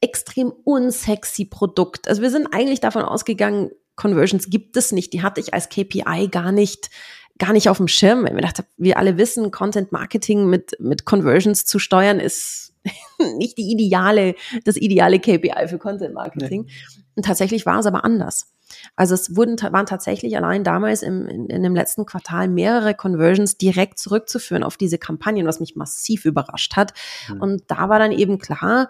extrem 0.01 0.51
unsexy 0.63 1.45
Produkt. 1.45 2.08
Also 2.08 2.23
wir 2.23 2.31
sind 2.31 2.47
eigentlich 2.51 2.79
davon 2.79 3.03
ausgegangen, 3.03 3.69
Conversions 3.95 4.49
gibt 4.49 4.75
es 4.77 4.91
nicht. 4.91 5.13
Die 5.13 5.21
hatte 5.21 5.39
ich 5.39 5.53
als 5.53 5.69
KPI 5.69 6.27
gar 6.29 6.51
nicht 6.51 6.89
gar 7.38 7.54
nicht 7.54 7.69
auf 7.69 7.78
dem 7.78 7.88
Schirm, 7.88 8.24
weil 8.24 8.30
ich 8.30 8.36
mir 8.36 8.41
dachte, 8.41 8.65
wir 8.78 8.98
alle 8.98 9.17
wissen, 9.17 9.52
Content 9.52 9.91
Marketing 9.91 10.50
mit, 10.50 10.78
mit 10.80 11.06
Conversions 11.06 11.65
zu 11.65 11.80
steuern 11.80 12.19
ist 12.19 12.74
nicht 13.38 13.58
die 13.58 13.71
ideale, 13.71 14.36
das 14.63 14.78
ideale 14.78 15.19
KPI 15.19 15.67
für 15.67 15.78
Content 15.78 16.13
Marketing. 16.13 16.65
Nee. 16.65 17.04
Und 17.15 17.26
tatsächlich 17.26 17.65
war 17.65 17.80
es 17.80 17.86
aber 17.86 18.06
anders. 18.06 18.52
Also 18.95 19.13
es 19.13 19.36
wurden, 19.36 19.62
waren 19.62 19.86
tatsächlich 19.86 20.36
allein 20.36 20.63
damals 20.63 21.02
im, 21.02 21.28
in, 21.28 21.48
in 21.48 21.63
dem 21.63 21.76
letzten 21.76 22.06
Quartal 22.06 22.48
mehrere 22.48 22.93
Conversions 22.93 23.58
direkt 23.58 24.00
zurückzuführen 24.00 24.63
auf 24.63 24.78
diese 24.78 24.98
Kampagnen, 24.98 25.45
was 25.45 25.60
mich 25.60 25.76
massiv 25.76 26.26
überrascht 26.26 26.76
hat. 26.76 26.93
Mhm. 27.30 27.41
Und 27.41 27.63
da 27.67 27.89
war 27.89 28.00
dann 28.00 28.12
eben 28.12 28.39
klar, 28.39 28.89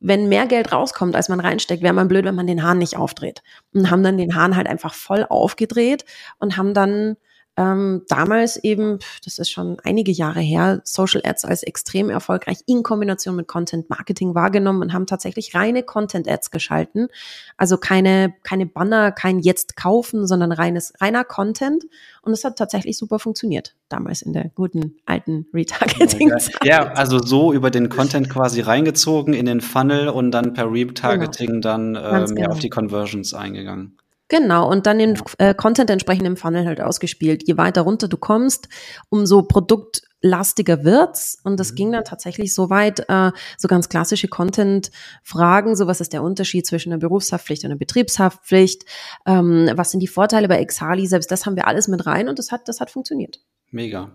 wenn 0.00 0.28
mehr 0.28 0.46
Geld 0.46 0.72
rauskommt, 0.72 1.16
als 1.16 1.28
man 1.28 1.40
reinsteckt, 1.40 1.82
wäre 1.82 1.92
man 1.92 2.08
blöd, 2.08 2.24
wenn 2.24 2.34
man 2.34 2.46
den 2.46 2.62
Hahn 2.62 2.78
nicht 2.78 2.96
aufdreht. 2.96 3.42
Und 3.72 3.90
haben 3.90 4.02
dann 4.02 4.18
den 4.18 4.34
Hahn 4.34 4.56
halt 4.56 4.68
einfach 4.68 4.94
voll 4.94 5.26
aufgedreht 5.28 6.04
und 6.38 6.56
haben 6.56 6.74
dann 6.74 7.16
ähm, 7.56 8.02
damals 8.08 8.56
eben, 8.56 8.98
das 9.24 9.38
ist 9.38 9.50
schon 9.50 9.76
einige 9.84 10.10
Jahre 10.10 10.40
her, 10.40 10.80
Social 10.84 11.22
Ads 11.24 11.44
als 11.44 11.62
extrem 11.62 12.10
erfolgreich 12.10 12.58
in 12.66 12.82
Kombination 12.82 13.36
mit 13.36 13.46
Content 13.46 13.88
Marketing 13.88 14.34
wahrgenommen 14.34 14.82
und 14.82 14.92
haben 14.92 15.06
tatsächlich 15.06 15.54
reine 15.54 15.84
Content 15.84 16.28
Ads 16.28 16.50
geschalten. 16.50 17.08
Also 17.56 17.76
keine, 17.76 18.34
keine 18.42 18.66
Banner, 18.66 19.12
kein 19.12 19.38
Jetzt 19.38 19.76
kaufen, 19.76 20.26
sondern 20.26 20.50
reines, 20.50 20.92
reiner 21.00 21.22
Content. 21.24 21.84
Und 22.22 22.32
es 22.32 22.44
hat 22.44 22.58
tatsächlich 22.58 22.98
super 22.98 23.20
funktioniert, 23.20 23.76
damals 23.88 24.22
in 24.22 24.32
der 24.32 24.50
guten 24.54 24.96
alten 25.06 25.46
Retargeting. 25.54 26.32
-Zeit. 26.32 26.64
Ja, 26.64 26.92
also 26.94 27.18
so 27.18 27.52
über 27.52 27.70
den 27.70 27.88
Content 27.88 28.30
quasi 28.30 28.62
reingezogen 28.62 29.32
in 29.32 29.46
den 29.46 29.60
Funnel 29.60 30.08
und 30.08 30.32
dann 30.32 30.54
per 30.54 30.72
Retargeting 30.72 31.46
genau. 31.46 31.60
dann 31.60 31.94
ähm, 31.94 32.34
genau. 32.34 32.50
auf 32.50 32.58
die 32.58 32.70
Conversions 32.70 33.32
eingegangen. 33.32 33.96
Genau, 34.28 34.70
und 34.70 34.86
dann 34.86 34.98
den 34.98 35.18
äh, 35.38 35.54
Content 35.54 35.90
entsprechend 35.90 36.26
im 36.26 36.36
Funnel 36.36 36.66
halt 36.66 36.80
ausgespielt. 36.80 37.46
Je 37.46 37.58
weiter 37.58 37.82
runter 37.82 38.08
du 38.08 38.16
kommst, 38.16 38.68
umso 39.10 39.42
produktlastiger 39.42 40.82
wird's. 40.82 41.38
Und 41.44 41.60
das 41.60 41.72
mhm. 41.72 41.76
ging 41.76 41.92
dann 41.92 42.04
tatsächlich 42.04 42.54
so 42.54 42.70
weit, 42.70 43.04
äh, 43.08 43.32
so 43.58 43.68
ganz 43.68 43.90
klassische 43.90 44.28
Content-Fragen, 44.28 45.76
so 45.76 45.86
was 45.86 46.00
ist 46.00 46.14
der 46.14 46.22
Unterschied 46.22 46.66
zwischen 46.66 46.90
einer 46.90 47.00
Berufshaftpflicht 47.00 47.64
und 47.64 47.70
einer 47.70 47.78
Betriebshaftpflicht, 47.78 48.86
ähm, 49.26 49.70
was 49.74 49.90
sind 49.90 50.00
die 50.00 50.08
Vorteile 50.08 50.48
bei 50.48 50.58
Exali, 50.58 51.06
selbst 51.06 51.30
das 51.30 51.44
haben 51.44 51.56
wir 51.56 51.66
alles 51.66 51.88
mit 51.88 52.06
rein 52.06 52.28
und 52.28 52.38
das 52.38 52.50
hat, 52.50 52.66
das 52.66 52.80
hat 52.80 52.90
funktioniert. 52.90 53.40
Mega. 53.70 54.10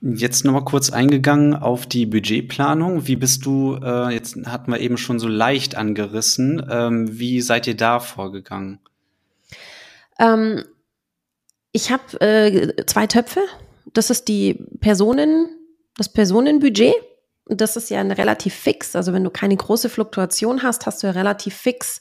Jetzt 0.00 0.44
nochmal 0.44 0.64
kurz 0.64 0.90
eingegangen 0.90 1.54
auf 1.54 1.86
die 1.86 2.06
Budgetplanung. 2.06 3.06
Wie 3.06 3.16
bist 3.16 3.46
du, 3.46 3.76
äh, 3.82 4.12
jetzt 4.12 4.36
hatten 4.46 4.72
wir 4.72 4.80
eben 4.80 4.96
schon 4.96 5.18
so 5.18 5.28
leicht 5.28 5.76
angerissen, 5.76 6.64
ähm, 6.70 7.18
wie 7.18 7.40
seid 7.40 7.66
ihr 7.66 7.76
da 7.76 7.98
vorgegangen? 7.98 8.78
Ähm, 10.22 10.64
Ich 11.74 11.90
habe 11.90 12.20
äh, 12.20 12.84
zwei 12.86 13.06
Töpfe. 13.06 13.40
Das 13.94 14.10
ist 14.10 14.28
die 14.28 14.62
Personen, 14.80 15.48
das 15.96 16.12
Personenbudget. 16.12 16.94
Das 17.46 17.76
ist 17.76 17.90
ja 17.90 18.00
ein 18.00 18.12
relativ 18.12 18.54
fix. 18.54 18.94
Also 18.94 19.12
wenn 19.12 19.24
du 19.24 19.30
keine 19.30 19.56
große 19.56 19.88
Fluktuation 19.88 20.62
hast, 20.62 20.86
hast 20.86 21.02
du 21.02 21.08
ja 21.08 21.12
relativ 21.12 21.54
fix, 21.54 22.00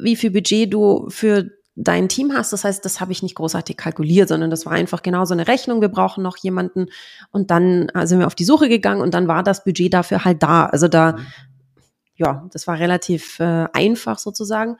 wie 0.00 0.16
viel 0.16 0.30
Budget 0.30 0.72
du 0.72 1.08
für 1.10 1.50
dein 1.74 2.08
Team 2.08 2.32
hast. 2.32 2.52
Das 2.52 2.64
heißt, 2.64 2.84
das 2.84 3.00
habe 3.00 3.12
ich 3.12 3.22
nicht 3.22 3.34
großartig 3.34 3.76
kalkuliert, 3.76 4.28
sondern 4.28 4.50
das 4.50 4.66
war 4.66 4.72
einfach 4.72 5.02
genau 5.02 5.24
so 5.24 5.34
eine 5.34 5.46
Rechnung. 5.46 5.80
Wir 5.80 5.90
brauchen 5.90 6.22
noch 6.22 6.36
jemanden 6.38 6.86
und 7.30 7.50
dann 7.50 7.88
äh, 7.90 8.06
sind 8.06 8.18
wir 8.18 8.26
auf 8.26 8.34
die 8.34 8.44
Suche 8.44 8.68
gegangen 8.68 9.00
und 9.02 9.14
dann 9.14 9.28
war 9.28 9.42
das 9.42 9.64
Budget 9.64 9.92
dafür 9.94 10.24
halt 10.24 10.42
da. 10.42 10.66
Also 10.66 10.88
da, 10.88 11.12
mhm. 11.12 11.26
ja, 12.16 12.48
das 12.52 12.66
war 12.66 12.78
relativ 12.78 13.38
äh, 13.40 13.66
einfach 13.72 14.18
sozusagen. 14.18 14.78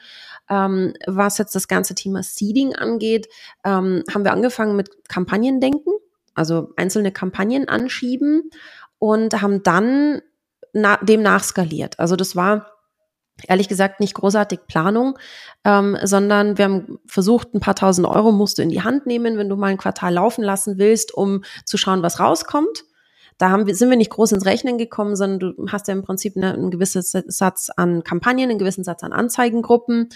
Ähm, 0.50 0.94
was 1.06 1.38
jetzt 1.38 1.54
das 1.54 1.68
ganze 1.68 1.94
Thema 1.94 2.22
Seeding 2.22 2.74
angeht, 2.74 3.28
ähm, 3.64 4.02
haben 4.12 4.24
wir 4.24 4.32
angefangen 4.32 4.76
mit 4.76 5.08
Kampagnendenken, 5.08 5.92
also 6.34 6.70
einzelne 6.76 7.12
Kampagnen 7.12 7.68
anschieben 7.68 8.50
und 8.98 9.40
haben 9.40 9.62
dann 9.62 10.22
na 10.72 10.96
dem 10.98 11.22
nachskaliert. 11.22 11.98
Also 11.98 12.16
das 12.16 12.36
war 12.36 12.72
ehrlich 13.46 13.68
gesagt 13.68 14.00
nicht 14.00 14.14
großartig 14.14 14.60
Planung, 14.66 15.18
ähm, 15.64 15.96
sondern 16.02 16.58
wir 16.58 16.64
haben 16.64 16.98
versucht, 17.06 17.54
ein 17.54 17.60
paar 17.60 17.76
tausend 17.76 18.06
Euro 18.06 18.32
musst 18.32 18.58
du 18.58 18.62
in 18.62 18.68
die 18.68 18.82
Hand 18.82 19.06
nehmen, 19.06 19.38
wenn 19.38 19.48
du 19.48 19.56
mal 19.56 19.68
ein 19.68 19.76
Quartal 19.76 20.14
laufen 20.14 20.42
lassen 20.42 20.78
willst, 20.78 21.14
um 21.14 21.44
zu 21.64 21.76
schauen, 21.76 22.02
was 22.02 22.18
rauskommt. 22.18 22.84
Da 23.38 23.50
haben 23.50 23.66
wir, 23.66 23.74
sind 23.74 23.88
wir 23.88 23.96
nicht 23.96 24.10
groß 24.10 24.32
ins 24.32 24.44
Rechnen 24.44 24.78
gekommen, 24.78 25.16
sondern 25.16 25.38
du 25.38 25.66
hast 25.68 25.88
ja 25.88 25.94
im 25.94 26.02
Prinzip 26.02 26.36
eine, 26.36 26.52
einen 26.52 26.70
gewissen 26.70 27.02
Satz 27.02 27.70
an 27.76 28.02
Kampagnen, 28.02 28.50
einen 28.50 28.58
gewissen 28.58 28.84
Satz 28.84 29.04
an 29.04 29.12
Anzeigengruppen 29.12 30.08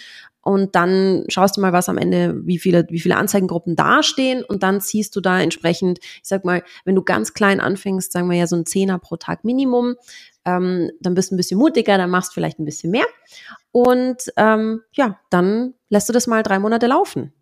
und 0.42 0.74
dann 0.74 1.24
schaust 1.28 1.56
du 1.56 1.60
mal, 1.60 1.72
was 1.72 1.88
am 1.88 1.98
Ende, 1.98 2.34
wie 2.44 2.58
viele, 2.58 2.84
wie 2.90 2.98
viele 2.98 3.16
Anzeigengruppen 3.16 3.76
dastehen 3.76 4.42
und 4.42 4.64
dann 4.64 4.80
ziehst 4.80 5.14
du 5.14 5.20
da 5.20 5.40
entsprechend, 5.40 6.00
ich 6.00 6.24
sag 6.24 6.44
mal, 6.44 6.64
wenn 6.84 6.96
du 6.96 7.02
ganz 7.02 7.32
klein 7.32 7.60
anfängst, 7.60 8.10
sagen 8.10 8.28
wir 8.28 8.36
ja 8.36 8.48
so 8.48 8.56
ein 8.56 8.66
Zehner 8.66 8.98
pro 8.98 9.16
Tag 9.16 9.44
Minimum, 9.44 9.94
ähm, 10.44 10.90
dann 11.00 11.14
bist 11.14 11.30
du 11.30 11.34
ein 11.34 11.36
bisschen 11.36 11.58
mutiger, 11.58 11.96
dann 11.96 12.10
machst 12.10 12.34
vielleicht 12.34 12.58
ein 12.58 12.64
bisschen 12.64 12.90
mehr. 12.90 13.06
Und 13.70 14.32
ähm, 14.36 14.82
ja, 14.92 15.20
dann 15.30 15.74
lässt 15.88 16.08
du 16.08 16.12
das 16.12 16.26
mal 16.26 16.42
drei 16.42 16.58
Monate 16.58 16.88
laufen. 16.88 17.32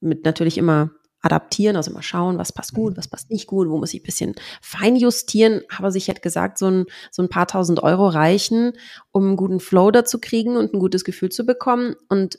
Mit 0.00 0.24
natürlich 0.24 0.58
immer 0.58 0.90
adaptieren, 1.24 1.76
also 1.76 1.90
mal 1.90 2.02
schauen, 2.02 2.38
was 2.38 2.52
passt 2.52 2.74
gut, 2.74 2.92
mhm. 2.92 2.96
was 2.98 3.08
passt 3.08 3.30
nicht 3.30 3.46
gut, 3.46 3.68
wo 3.68 3.78
muss 3.78 3.94
ich 3.94 4.00
ein 4.00 4.04
bisschen 4.04 4.34
fein 4.60 4.96
justieren. 4.96 5.62
Aber 5.76 5.90
sich 5.90 6.08
hätte 6.08 6.20
gesagt, 6.20 6.58
so 6.58 6.66
ein, 6.66 6.86
so 7.10 7.22
ein 7.22 7.28
paar 7.28 7.46
tausend 7.46 7.82
Euro 7.82 8.08
reichen, 8.08 8.72
um 9.12 9.24
einen 9.24 9.36
guten 9.36 9.60
Flow 9.60 9.90
dazu 9.90 10.18
kriegen 10.20 10.56
und 10.56 10.74
ein 10.74 10.80
gutes 10.80 11.04
Gefühl 11.04 11.30
zu 11.30 11.44
bekommen. 11.44 11.96
Und 12.08 12.38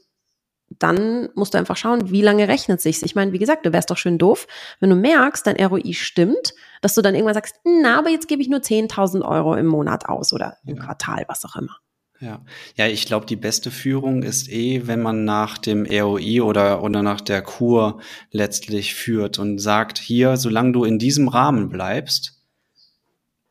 dann 0.69 1.29
musst 1.35 1.53
du 1.53 1.57
einfach 1.57 1.77
schauen, 1.77 2.11
wie 2.11 2.21
lange 2.21 2.47
rechnet 2.47 2.81
sich's. 2.81 3.03
Ich 3.03 3.15
meine, 3.15 3.31
wie 3.31 3.39
gesagt, 3.39 3.65
du 3.65 3.73
wärst 3.73 3.91
doch 3.91 3.97
schön 3.97 4.17
doof, 4.17 4.47
wenn 4.79 4.89
du 4.89 4.95
merkst, 4.95 5.45
dein 5.45 5.63
ROI 5.63 5.93
stimmt, 5.93 6.53
dass 6.81 6.95
du 6.95 7.01
dann 7.01 7.15
irgendwann 7.15 7.35
sagst, 7.35 7.55
na, 7.63 7.99
aber 7.99 8.09
jetzt 8.09 8.27
gebe 8.27 8.41
ich 8.41 8.49
nur 8.49 8.59
10.000 8.59 9.23
Euro 9.23 9.55
im 9.55 9.67
Monat 9.67 10.07
aus 10.09 10.33
oder 10.33 10.57
im 10.65 10.77
ja. 10.77 10.83
Quartal, 10.83 11.25
was 11.27 11.45
auch 11.45 11.55
immer. 11.55 11.77
Ja, 12.21 12.45
ja, 12.77 12.87
ich 12.87 13.05
glaube, 13.05 13.25
die 13.25 13.35
beste 13.35 13.71
Führung 13.71 14.23
ist 14.23 14.49
eh, 14.49 14.87
wenn 14.87 15.01
man 15.01 15.25
nach 15.25 15.57
dem 15.57 15.85
ROI 15.85 16.41
oder, 16.41 16.81
oder 16.81 17.03
nach 17.03 17.19
der 17.19 17.41
Kur 17.41 17.99
letztlich 18.31 18.95
führt 18.95 19.37
und 19.37 19.59
sagt, 19.59 19.97
hier, 19.97 20.37
solange 20.37 20.71
du 20.71 20.85
in 20.85 20.97
diesem 20.97 21.27
Rahmen 21.27 21.67
bleibst, 21.67 22.41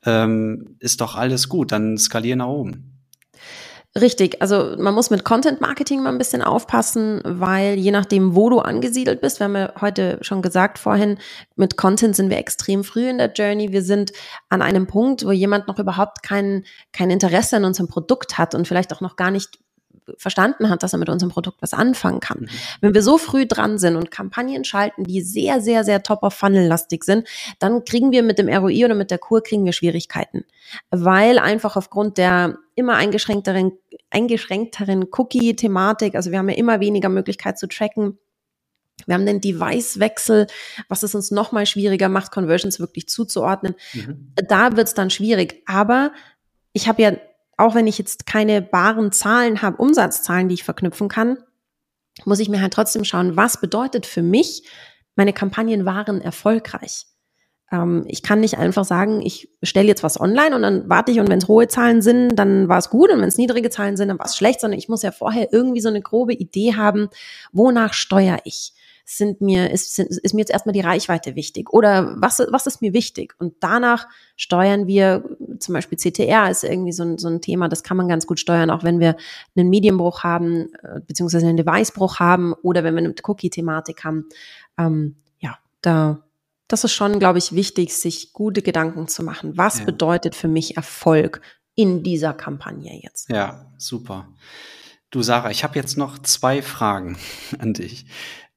ähm, 0.06 0.76
ist 0.78 1.02
doch 1.02 1.14
alles 1.14 1.48
gut, 1.48 1.72
dann 1.72 1.98
skalier 1.98 2.36
nach 2.36 2.46
oben. 2.46 2.93
Richtig, 4.00 4.42
also 4.42 4.74
man 4.76 4.92
muss 4.92 5.10
mit 5.10 5.24
Content 5.24 5.60
Marketing 5.60 6.02
mal 6.02 6.10
ein 6.10 6.18
bisschen 6.18 6.42
aufpassen, 6.42 7.20
weil 7.24 7.74
je 7.78 7.92
nachdem, 7.92 8.34
wo 8.34 8.50
du 8.50 8.58
angesiedelt 8.58 9.20
bist, 9.20 9.38
wir 9.38 9.44
haben 9.44 9.54
ja 9.54 9.72
heute 9.80 10.18
schon 10.20 10.42
gesagt 10.42 10.80
vorhin, 10.80 11.16
mit 11.54 11.76
Content 11.76 12.16
sind 12.16 12.28
wir 12.28 12.38
extrem 12.38 12.82
früh 12.82 13.08
in 13.08 13.18
der 13.18 13.32
Journey. 13.32 13.70
Wir 13.70 13.82
sind 13.82 14.10
an 14.48 14.62
einem 14.62 14.88
Punkt, 14.88 15.24
wo 15.24 15.30
jemand 15.30 15.68
noch 15.68 15.78
überhaupt 15.78 16.24
kein, 16.24 16.64
kein 16.92 17.10
Interesse 17.10 17.56
an 17.56 17.64
unserem 17.64 17.86
Produkt 17.86 18.36
hat 18.36 18.56
und 18.56 18.66
vielleicht 18.66 18.92
auch 18.92 19.00
noch 19.00 19.14
gar 19.14 19.30
nicht 19.30 19.60
verstanden 20.16 20.70
hat, 20.70 20.82
dass 20.82 20.92
er 20.92 20.98
mit 20.98 21.08
unserem 21.08 21.30
Produkt 21.30 21.62
was 21.62 21.72
anfangen 21.72 22.20
kann. 22.20 22.40
Mhm. 22.40 22.48
Wenn 22.80 22.94
wir 22.94 23.02
so 23.02 23.18
früh 23.18 23.46
dran 23.46 23.78
sind 23.78 23.96
und 23.96 24.10
Kampagnen 24.10 24.64
schalten, 24.64 25.04
die 25.04 25.22
sehr, 25.22 25.60
sehr, 25.60 25.84
sehr 25.84 26.02
top-of-funnel-lastig 26.02 27.04
sind, 27.04 27.26
dann 27.58 27.84
kriegen 27.84 28.12
wir 28.12 28.22
mit 28.22 28.38
dem 28.38 28.48
ROI 28.48 28.84
oder 28.84 28.94
mit 28.94 29.10
der 29.10 29.18
Kur 29.18 29.42
kriegen 29.42 29.64
wir 29.64 29.72
Schwierigkeiten. 29.72 30.44
Weil 30.90 31.38
einfach 31.38 31.76
aufgrund 31.76 32.18
der 32.18 32.58
immer 32.74 32.94
eingeschränkteren, 32.96 33.72
eingeschränkteren 34.10 35.06
Cookie-Thematik, 35.10 36.14
also 36.14 36.30
wir 36.30 36.38
haben 36.38 36.48
ja 36.48 36.56
immer 36.56 36.80
weniger 36.80 37.08
Möglichkeit 37.08 37.58
zu 37.58 37.68
tracken, 37.68 38.18
wir 39.06 39.14
haben 39.14 39.26
den 39.26 39.40
Device-Wechsel, 39.40 40.46
was 40.88 41.02
es 41.02 41.14
uns 41.14 41.30
nochmal 41.30 41.66
schwieriger 41.66 42.08
macht, 42.08 42.30
Conversions 42.30 42.78
wirklich 42.78 43.08
zuzuordnen. 43.08 43.74
Mhm. 43.92 44.32
Da 44.48 44.76
wird 44.76 44.88
es 44.88 44.94
dann 44.94 45.10
schwierig. 45.10 45.62
Aber 45.66 46.12
ich 46.72 46.88
habe 46.88 47.02
ja 47.02 47.12
auch 47.56 47.74
wenn 47.74 47.86
ich 47.86 47.98
jetzt 47.98 48.26
keine 48.26 48.62
baren 48.62 49.12
Zahlen 49.12 49.62
habe, 49.62 49.76
Umsatzzahlen, 49.76 50.48
die 50.48 50.54
ich 50.54 50.64
verknüpfen 50.64 51.08
kann, 51.08 51.38
muss 52.24 52.40
ich 52.40 52.48
mir 52.48 52.60
halt 52.60 52.72
trotzdem 52.72 53.04
schauen, 53.04 53.36
was 53.36 53.60
bedeutet 53.60 54.06
für 54.06 54.22
mich, 54.22 54.68
meine 55.16 55.32
Kampagnen 55.32 55.84
waren 55.84 56.20
erfolgreich. 56.20 57.06
Ähm, 57.72 58.04
ich 58.08 58.22
kann 58.22 58.40
nicht 58.40 58.58
einfach 58.58 58.84
sagen, 58.84 59.20
ich 59.22 59.48
stelle 59.62 59.88
jetzt 59.88 60.02
was 60.02 60.20
online 60.20 60.54
und 60.54 60.62
dann 60.62 60.88
warte 60.88 61.12
ich 61.12 61.20
und 61.20 61.28
wenn 61.28 61.38
es 61.38 61.48
hohe 61.48 61.68
Zahlen 61.68 62.02
sind, 62.02 62.36
dann 62.36 62.68
war 62.68 62.78
es 62.78 62.90
gut 62.90 63.10
und 63.10 63.20
wenn 63.20 63.28
es 63.28 63.38
niedrige 63.38 63.70
Zahlen 63.70 63.96
sind, 63.96 64.08
dann 64.08 64.18
war 64.18 64.26
es 64.26 64.36
schlecht, 64.36 64.60
sondern 64.60 64.78
ich 64.78 64.88
muss 64.88 65.02
ja 65.02 65.12
vorher 65.12 65.52
irgendwie 65.52 65.80
so 65.80 65.88
eine 65.88 66.02
grobe 66.02 66.34
Idee 66.34 66.74
haben, 66.74 67.08
wonach 67.52 67.92
steuere 67.94 68.38
ich 68.44 68.72
sind 69.04 69.42
mir, 69.42 69.70
ist, 69.70 69.94
sind, 69.94 70.10
ist 70.10 70.32
mir 70.32 70.40
jetzt 70.40 70.50
erstmal 70.50 70.72
die 70.72 70.80
Reichweite 70.80 71.36
wichtig 71.36 71.70
oder 71.70 72.14
was, 72.18 72.40
was 72.50 72.66
ist 72.66 72.80
mir 72.80 72.94
wichtig? 72.94 73.34
Und 73.38 73.56
danach 73.60 74.08
steuern 74.36 74.86
wir, 74.86 75.24
zum 75.58 75.74
Beispiel 75.74 75.98
CTR 75.98 76.50
ist 76.50 76.64
irgendwie 76.64 76.92
so 76.92 77.02
ein, 77.02 77.18
so 77.18 77.28
ein 77.28 77.42
Thema, 77.42 77.68
das 77.68 77.82
kann 77.82 77.98
man 77.98 78.08
ganz 78.08 78.26
gut 78.26 78.40
steuern, 78.40 78.70
auch 78.70 78.82
wenn 78.82 79.00
wir 79.00 79.16
einen 79.56 79.68
Medienbruch 79.68 80.22
haben, 80.24 80.72
äh, 80.82 81.00
beziehungsweise 81.06 81.46
einen 81.46 81.58
Devicebruch 81.58 82.18
haben 82.18 82.54
oder 82.62 82.82
wenn 82.82 82.94
wir 82.94 83.04
eine 83.04 83.14
Cookie-Thematik 83.22 84.04
haben. 84.04 84.28
Ähm, 84.78 85.16
ja, 85.38 85.58
da, 85.82 86.24
das 86.68 86.84
ist 86.84 86.92
schon, 86.92 87.18
glaube 87.18 87.38
ich, 87.38 87.52
wichtig, 87.52 87.94
sich 87.94 88.32
gute 88.32 88.62
Gedanken 88.62 89.06
zu 89.06 89.22
machen. 89.22 89.58
Was 89.58 89.80
ja. 89.80 89.84
bedeutet 89.84 90.34
für 90.34 90.48
mich 90.48 90.78
Erfolg 90.78 91.42
in 91.74 92.02
dieser 92.02 92.32
Kampagne 92.32 93.00
jetzt? 93.02 93.28
Ja, 93.28 93.70
super. 93.76 94.28
Du 95.10 95.22
Sarah, 95.22 95.50
ich 95.50 95.62
habe 95.62 95.78
jetzt 95.78 95.96
noch 95.96 96.18
zwei 96.18 96.62
Fragen 96.62 97.18
an 97.58 97.74
dich. 97.74 98.06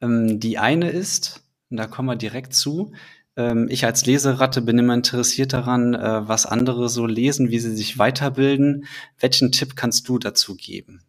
Ähm, 0.01 0.39
die 0.39 0.57
eine 0.57 0.89
ist, 0.89 1.43
und 1.69 1.77
da 1.77 1.88
kommen 1.88 2.10
wir 2.10 2.15
direkt 2.15 2.53
zu, 2.53 2.91
ähm, 3.38 3.67
ich 3.69 3.86
als 3.86 4.05
Leseratte 4.05 4.62
bin 4.62 4.79
immer 4.79 4.95
interessiert 4.95 5.53
daran, 5.53 5.93
äh, 5.93 6.27
was 6.27 6.45
andere 6.45 6.89
so 6.89 7.05
lesen, 7.05 7.49
wie 7.51 7.60
sie 7.60 7.75
sich 7.75 7.97
weiterbilden. 7.97 8.86
Welchen 9.19 9.51
Tipp 9.51 9.75
kannst 9.75 10.10
du 10.10 10.17
dazu 10.17 10.55
geben? 10.55 11.01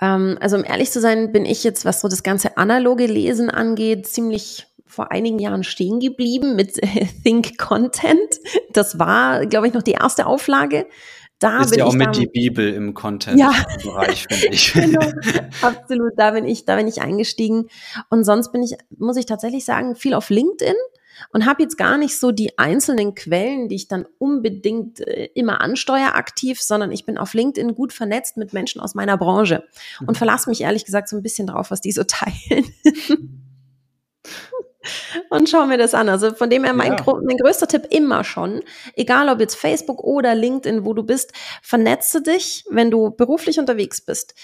Ähm, 0.00 0.36
also 0.40 0.56
um 0.56 0.64
ehrlich 0.64 0.90
zu 0.90 1.00
sein, 1.00 1.32
bin 1.32 1.46
ich 1.46 1.62
jetzt, 1.64 1.84
was 1.84 2.00
so 2.00 2.08
das 2.08 2.24
ganze 2.24 2.56
analoge 2.56 3.06
Lesen 3.06 3.48
angeht, 3.48 4.06
ziemlich 4.06 4.66
vor 4.84 5.10
einigen 5.10 5.38
Jahren 5.38 5.64
stehen 5.64 6.00
geblieben 6.00 6.56
mit 6.56 6.74
Think 7.24 7.56
Content. 7.56 8.40
Das 8.72 8.98
war, 8.98 9.46
glaube 9.46 9.68
ich, 9.68 9.72
noch 9.72 9.82
die 9.82 9.92
erste 9.92 10.26
Auflage 10.26 10.86
da 11.42 11.60
ist 11.60 11.70
bin 11.70 11.80
ja 11.80 11.84
auch 11.86 11.94
mit 11.94 12.16
die 12.16 12.26
Bibel 12.26 12.72
im 12.72 12.94
Content-Bereich, 12.94 14.26
ja. 14.30 14.36
finde 14.36 14.54
ich. 14.54 14.72
genau, 14.72 15.00
absolut, 15.62 16.12
da 16.16 16.30
bin 16.30 16.44
ich, 16.44 16.64
da 16.64 16.76
bin 16.76 16.86
ich 16.86 17.02
eingestiegen. 17.02 17.68
Und 18.10 18.24
sonst 18.24 18.52
bin 18.52 18.62
ich, 18.62 18.76
muss 18.96 19.16
ich 19.16 19.26
tatsächlich 19.26 19.64
sagen, 19.64 19.96
viel 19.96 20.14
auf 20.14 20.30
LinkedIn 20.30 20.74
und 21.32 21.46
habe 21.46 21.62
jetzt 21.62 21.76
gar 21.76 21.98
nicht 21.98 22.18
so 22.18 22.30
die 22.30 22.58
einzelnen 22.58 23.14
Quellen, 23.14 23.68
die 23.68 23.76
ich 23.76 23.88
dann 23.88 24.06
unbedingt 24.18 25.00
äh, 25.00 25.30
immer 25.34 25.60
ansteuere 25.60 26.14
aktiv, 26.14 26.60
sondern 26.60 26.92
ich 26.92 27.04
bin 27.04 27.18
auf 27.18 27.34
LinkedIn 27.34 27.74
gut 27.74 27.92
vernetzt 27.92 28.36
mit 28.36 28.52
Menschen 28.52 28.80
aus 28.80 28.94
meiner 28.94 29.16
Branche 29.16 29.64
und 30.00 30.10
mhm. 30.10 30.14
verlasse 30.14 30.48
mich 30.48 30.60
ehrlich 30.60 30.84
gesagt 30.84 31.08
so 31.08 31.16
ein 31.16 31.22
bisschen 31.22 31.46
drauf, 31.46 31.70
was 31.70 31.80
die 31.80 31.92
so 31.92 32.04
teilen. 32.06 32.64
Und 35.30 35.48
schau 35.48 35.66
mir 35.66 35.78
das 35.78 35.94
an. 35.94 36.08
Also 36.08 36.34
von 36.34 36.50
dem 36.50 36.64
her 36.64 36.74
mein, 36.74 36.96
ja. 36.96 37.04
mein 37.24 37.36
größter 37.36 37.66
Tipp 37.66 37.86
immer 37.90 38.24
schon, 38.24 38.62
egal 38.96 39.28
ob 39.28 39.40
jetzt 39.40 39.54
Facebook 39.54 40.02
oder 40.02 40.34
LinkedIn, 40.34 40.84
wo 40.84 40.94
du 40.94 41.02
bist, 41.02 41.32
vernetze 41.62 42.22
dich, 42.22 42.64
wenn 42.70 42.90
du 42.90 43.10
beruflich 43.10 43.58
unterwegs 43.58 44.00
bist. 44.00 44.34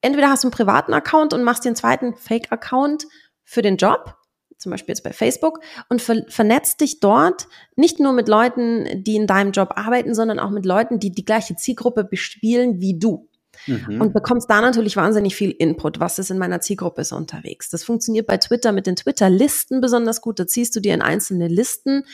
Entweder 0.00 0.30
hast 0.30 0.44
du 0.44 0.48
einen 0.48 0.52
privaten 0.52 0.94
Account 0.94 1.32
und 1.32 1.42
machst 1.42 1.64
den 1.64 1.76
zweiten 1.76 2.16
Fake-Account 2.16 3.06
für 3.44 3.62
den 3.62 3.76
Job, 3.76 4.16
zum 4.56 4.70
Beispiel 4.70 4.92
jetzt 4.92 5.02
bei 5.02 5.12
Facebook, 5.12 5.60
und 5.88 6.00
ver 6.00 6.24
vernetzt 6.28 6.80
dich 6.80 7.00
dort 7.00 7.48
nicht 7.76 8.00
nur 8.00 8.12
mit 8.12 8.28
Leuten, 8.28 9.02
die 9.02 9.16
in 9.16 9.26
deinem 9.26 9.52
Job 9.52 9.72
arbeiten, 9.76 10.14
sondern 10.14 10.38
auch 10.38 10.50
mit 10.50 10.64
Leuten, 10.64 10.98
die 11.00 11.10
die 11.10 11.24
gleiche 11.24 11.56
Zielgruppe 11.56 12.04
bespielen 12.04 12.80
wie 12.80 12.98
du 12.98 13.29
mhm. 13.66 14.00
und 14.00 14.12
bekommst 14.12 14.48
da 14.50 14.60
natürlich 14.60 14.96
wahnsinnig 14.96 15.34
viel 15.34 15.50
Input. 15.50 16.00
Was 16.00 16.18
ist 16.18 16.30
in 16.30 16.38
meiner 16.38 16.60
Zielgruppe 16.60 17.04
so 17.04 17.16
unterwegs? 17.16 17.70
Das 17.70 17.84
funktioniert 17.84 18.26
bei 18.26 18.36
Twitter 18.36 18.72
mit 18.72 18.86
den 18.86 18.96
Twitter-Listen 18.96 19.80
besonders 19.80 20.20
gut. 20.20 20.38
Da 20.38 20.46
ziehst 20.46 20.74
du 20.76 20.80
dir 20.80 20.94
in 20.94 21.02
einzelne 21.02 21.48
Listen 21.48 22.04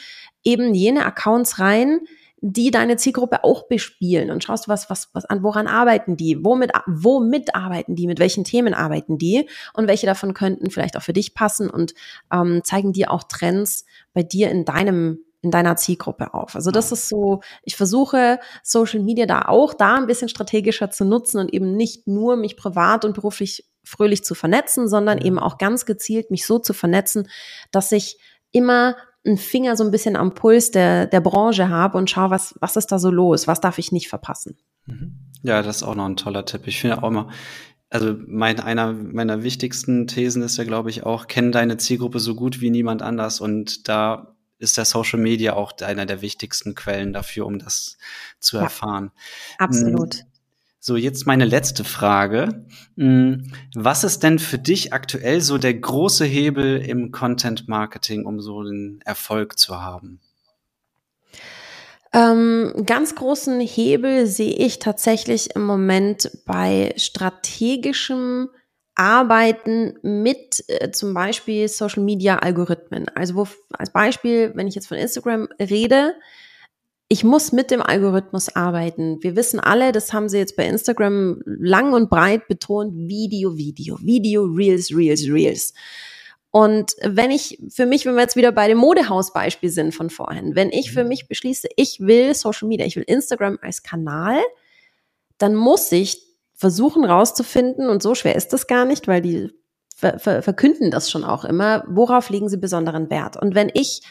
eben 0.44 0.74
jene 0.74 1.04
Accounts 1.04 1.58
rein, 1.58 2.00
die 2.40 2.70
deine 2.70 2.96
Zielgruppe 2.96 3.44
auch 3.44 3.66
bespielen 3.66 4.30
und 4.30 4.44
schaust, 4.44 4.68
was, 4.68 4.90
was, 4.90 5.08
was 5.14 5.24
an, 5.24 5.42
woran 5.42 5.66
arbeiten 5.66 6.16
die, 6.16 6.44
womit, 6.44 6.70
womit 6.86 7.54
arbeiten 7.54 7.96
die, 7.96 8.06
mit 8.06 8.18
welchen 8.18 8.44
Themen 8.44 8.74
arbeiten 8.74 9.18
die 9.18 9.48
und 9.72 9.88
welche 9.88 10.06
davon 10.06 10.34
könnten 10.34 10.70
vielleicht 10.70 10.96
auch 10.96 11.02
für 11.02 11.14
dich 11.14 11.34
passen 11.34 11.70
und 11.70 11.94
ähm, 12.32 12.60
zeigen 12.62 12.92
dir 12.92 13.10
auch 13.10 13.24
Trends 13.24 13.86
bei 14.12 14.22
dir 14.22 14.50
in 14.50 14.64
deinem 14.64 15.25
in 15.42 15.50
deiner 15.50 15.76
Zielgruppe 15.76 16.34
auf. 16.34 16.54
Also 16.54 16.70
das 16.70 16.92
ist 16.92 17.08
so, 17.08 17.40
ich 17.62 17.76
versuche 17.76 18.40
Social 18.62 19.00
Media 19.00 19.26
da 19.26 19.42
auch 19.42 19.74
da 19.74 19.96
ein 19.96 20.06
bisschen 20.06 20.28
strategischer 20.28 20.90
zu 20.90 21.04
nutzen 21.04 21.38
und 21.38 21.52
eben 21.52 21.76
nicht 21.76 22.06
nur 22.06 22.36
mich 22.36 22.56
privat 22.56 23.04
und 23.04 23.14
beruflich 23.14 23.64
fröhlich 23.84 24.24
zu 24.24 24.34
vernetzen, 24.34 24.88
sondern 24.88 25.18
eben 25.18 25.38
auch 25.38 25.58
ganz 25.58 25.86
gezielt 25.86 26.30
mich 26.30 26.44
so 26.44 26.58
zu 26.58 26.72
vernetzen, 26.72 27.28
dass 27.70 27.92
ich 27.92 28.18
immer 28.50 28.96
einen 29.24 29.36
Finger 29.36 29.76
so 29.76 29.84
ein 29.84 29.90
bisschen 29.90 30.16
am 30.16 30.34
Puls 30.34 30.70
der, 30.70 31.06
der 31.06 31.20
Branche 31.20 31.68
habe 31.68 31.98
und 31.98 32.10
schaue, 32.10 32.30
was, 32.30 32.54
was 32.60 32.76
ist 32.76 32.90
da 32.92 32.98
so 32.98 33.10
los, 33.10 33.46
was 33.46 33.60
darf 33.60 33.78
ich 33.78 33.92
nicht 33.92 34.08
verpassen. 34.08 34.56
Mhm. 34.86 35.18
Ja, 35.42 35.62
das 35.62 35.76
ist 35.76 35.82
auch 35.82 35.94
noch 35.94 36.06
ein 36.06 36.16
toller 36.16 36.44
Tipp. 36.44 36.62
Ich 36.66 36.80
finde 36.80 37.02
auch 37.02 37.08
immer, 37.08 37.28
also 37.90 38.14
mein, 38.26 38.58
einer 38.60 38.92
meiner 38.92 39.42
wichtigsten 39.42 40.06
Thesen 40.06 40.42
ist 40.42 40.56
ja, 40.56 40.64
glaube 40.64 40.90
ich, 40.90 41.04
auch, 41.04 41.28
kenn 41.28 41.52
deine 41.52 41.76
Zielgruppe 41.76 42.18
so 42.18 42.34
gut 42.34 42.60
wie 42.60 42.70
niemand 42.70 43.02
anders. 43.02 43.40
Und 43.40 43.88
da 43.88 44.35
ist 44.58 44.76
der 44.76 44.84
Social 44.84 45.18
Media 45.18 45.54
auch 45.54 45.72
einer 45.80 46.06
der 46.06 46.22
wichtigsten 46.22 46.74
Quellen 46.74 47.12
dafür, 47.12 47.46
um 47.46 47.58
das 47.58 47.98
zu 48.40 48.56
erfahren. 48.58 49.12
Ja, 49.58 49.66
absolut. 49.66 50.14
Hm, 50.16 50.26
so, 50.80 50.96
jetzt 50.96 51.26
meine 51.26 51.44
letzte 51.44 51.82
Frage. 51.82 52.64
Hm, 52.96 53.52
was 53.74 54.04
ist 54.04 54.22
denn 54.22 54.38
für 54.38 54.58
dich 54.58 54.92
aktuell 54.92 55.40
so 55.40 55.58
der 55.58 55.74
große 55.74 56.24
Hebel 56.24 56.78
im 56.78 57.10
Content 57.10 57.68
Marketing, 57.68 58.24
um 58.24 58.40
so 58.40 58.62
den 58.62 59.00
Erfolg 59.04 59.58
zu 59.58 59.82
haben? 59.82 60.20
Ähm, 62.12 62.84
ganz 62.86 63.14
großen 63.14 63.60
Hebel 63.60 64.26
sehe 64.26 64.54
ich 64.54 64.78
tatsächlich 64.78 65.54
im 65.56 65.66
Moment 65.66 66.30
bei 66.46 66.94
strategischem 66.96 68.48
Arbeiten 68.96 69.98
mit 70.02 70.64
äh, 70.68 70.90
zum 70.90 71.14
Beispiel 71.14 71.68
Social 71.68 72.02
Media 72.02 72.38
Algorithmen. 72.38 73.08
Also 73.14 73.34
wo, 73.36 73.46
als 73.72 73.92
Beispiel, 73.92 74.52
wenn 74.54 74.66
ich 74.66 74.74
jetzt 74.74 74.88
von 74.88 74.96
Instagram 74.96 75.48
rede, 75.60 76.14
ich 77.08 77.22
muss 77.22 77.52
mit 77.52 77.70
dem 77.70 77.82
Algorithmus 77.82 78.54
arbeiten. 78.56 79.22
Wir 79.22 79.36
wissen 79.36 79.60
alle, 79.60 79.92
das 79.92 80.12
haben 80.12 80.28
sie 80.28 80.38
jetzt 80.38 80.56
bei 80.56 80.66
Instagram 80.66 81.40
lang 81.44 81.92
und 81.92 82.10
breit 82.10 82.48
betont, 82.48 82.92
Video, 82.96 83.56
Video, 83.56 83.96
Video, 84.00 84.42
Reels, 84.44 84.90
Reels, 84.90 85.28
Reels. 85.28 85.72
Und 86.50 86.96
wenn 87.02 87.30
ich 87.30 87.62
für 87.68 87.86
mich, 87.86 88.06
wenn 88.06 88.14
wir 88.14 88.22
jetzt 88.22 88.34
wieder 88.34 88.50
bei 88.50 88.66
dem 88.66 88.78
Modehaus-Beispiel 88.78 89.68
sind 89.68 89.94
von 89.94 90.10
vorhin, 90.10 90.56
wenn 90.56 90.70
ich 90.70 90.90
für 90.90 91.02
mhm. 91.02 91.10
mich 91.10 91.28
beschließe, 91.28 91.68
ich 91.76 92.00
will 92.00 92.34
Social 92.34 92.66
Media, 92.66 92.86
ich 92.86 92.96
will 92.96 93.04
Instagram 93.06 93.58
als 93.60 93.82
Kanal, 93.82 94.40
dann 95.38 95.54
muss 95.54 95.92
ich 95.92 96.25
versuchen 96.56 97.04
rauszufinden, 97.04 97.88
und 97.88 98.02
so 98.02 98.14
schwer 98.14 98.34
ist 98.34 98.52
das 98.52 98.66
gar 98.66 98.84
nicht, 98.84 99.06
weil 99.06 99.20
die 99.22 99.50
ver 99.94 100.18
ver 100.18 100.42
verkünden 100.42 100.90
das 100.90 101.10
schon 101.10 101.24
auch 101.24 101.44
immer, 101.44 101.84
worauf 101.88 102.30
legen 102.30 102.48
sie 102.48 102.56
besonderen 102.56 103.10
Wert. 103.10 103.36
Und 103.40 103.54
wenn 103.54 103.70
ich 103.72 104.02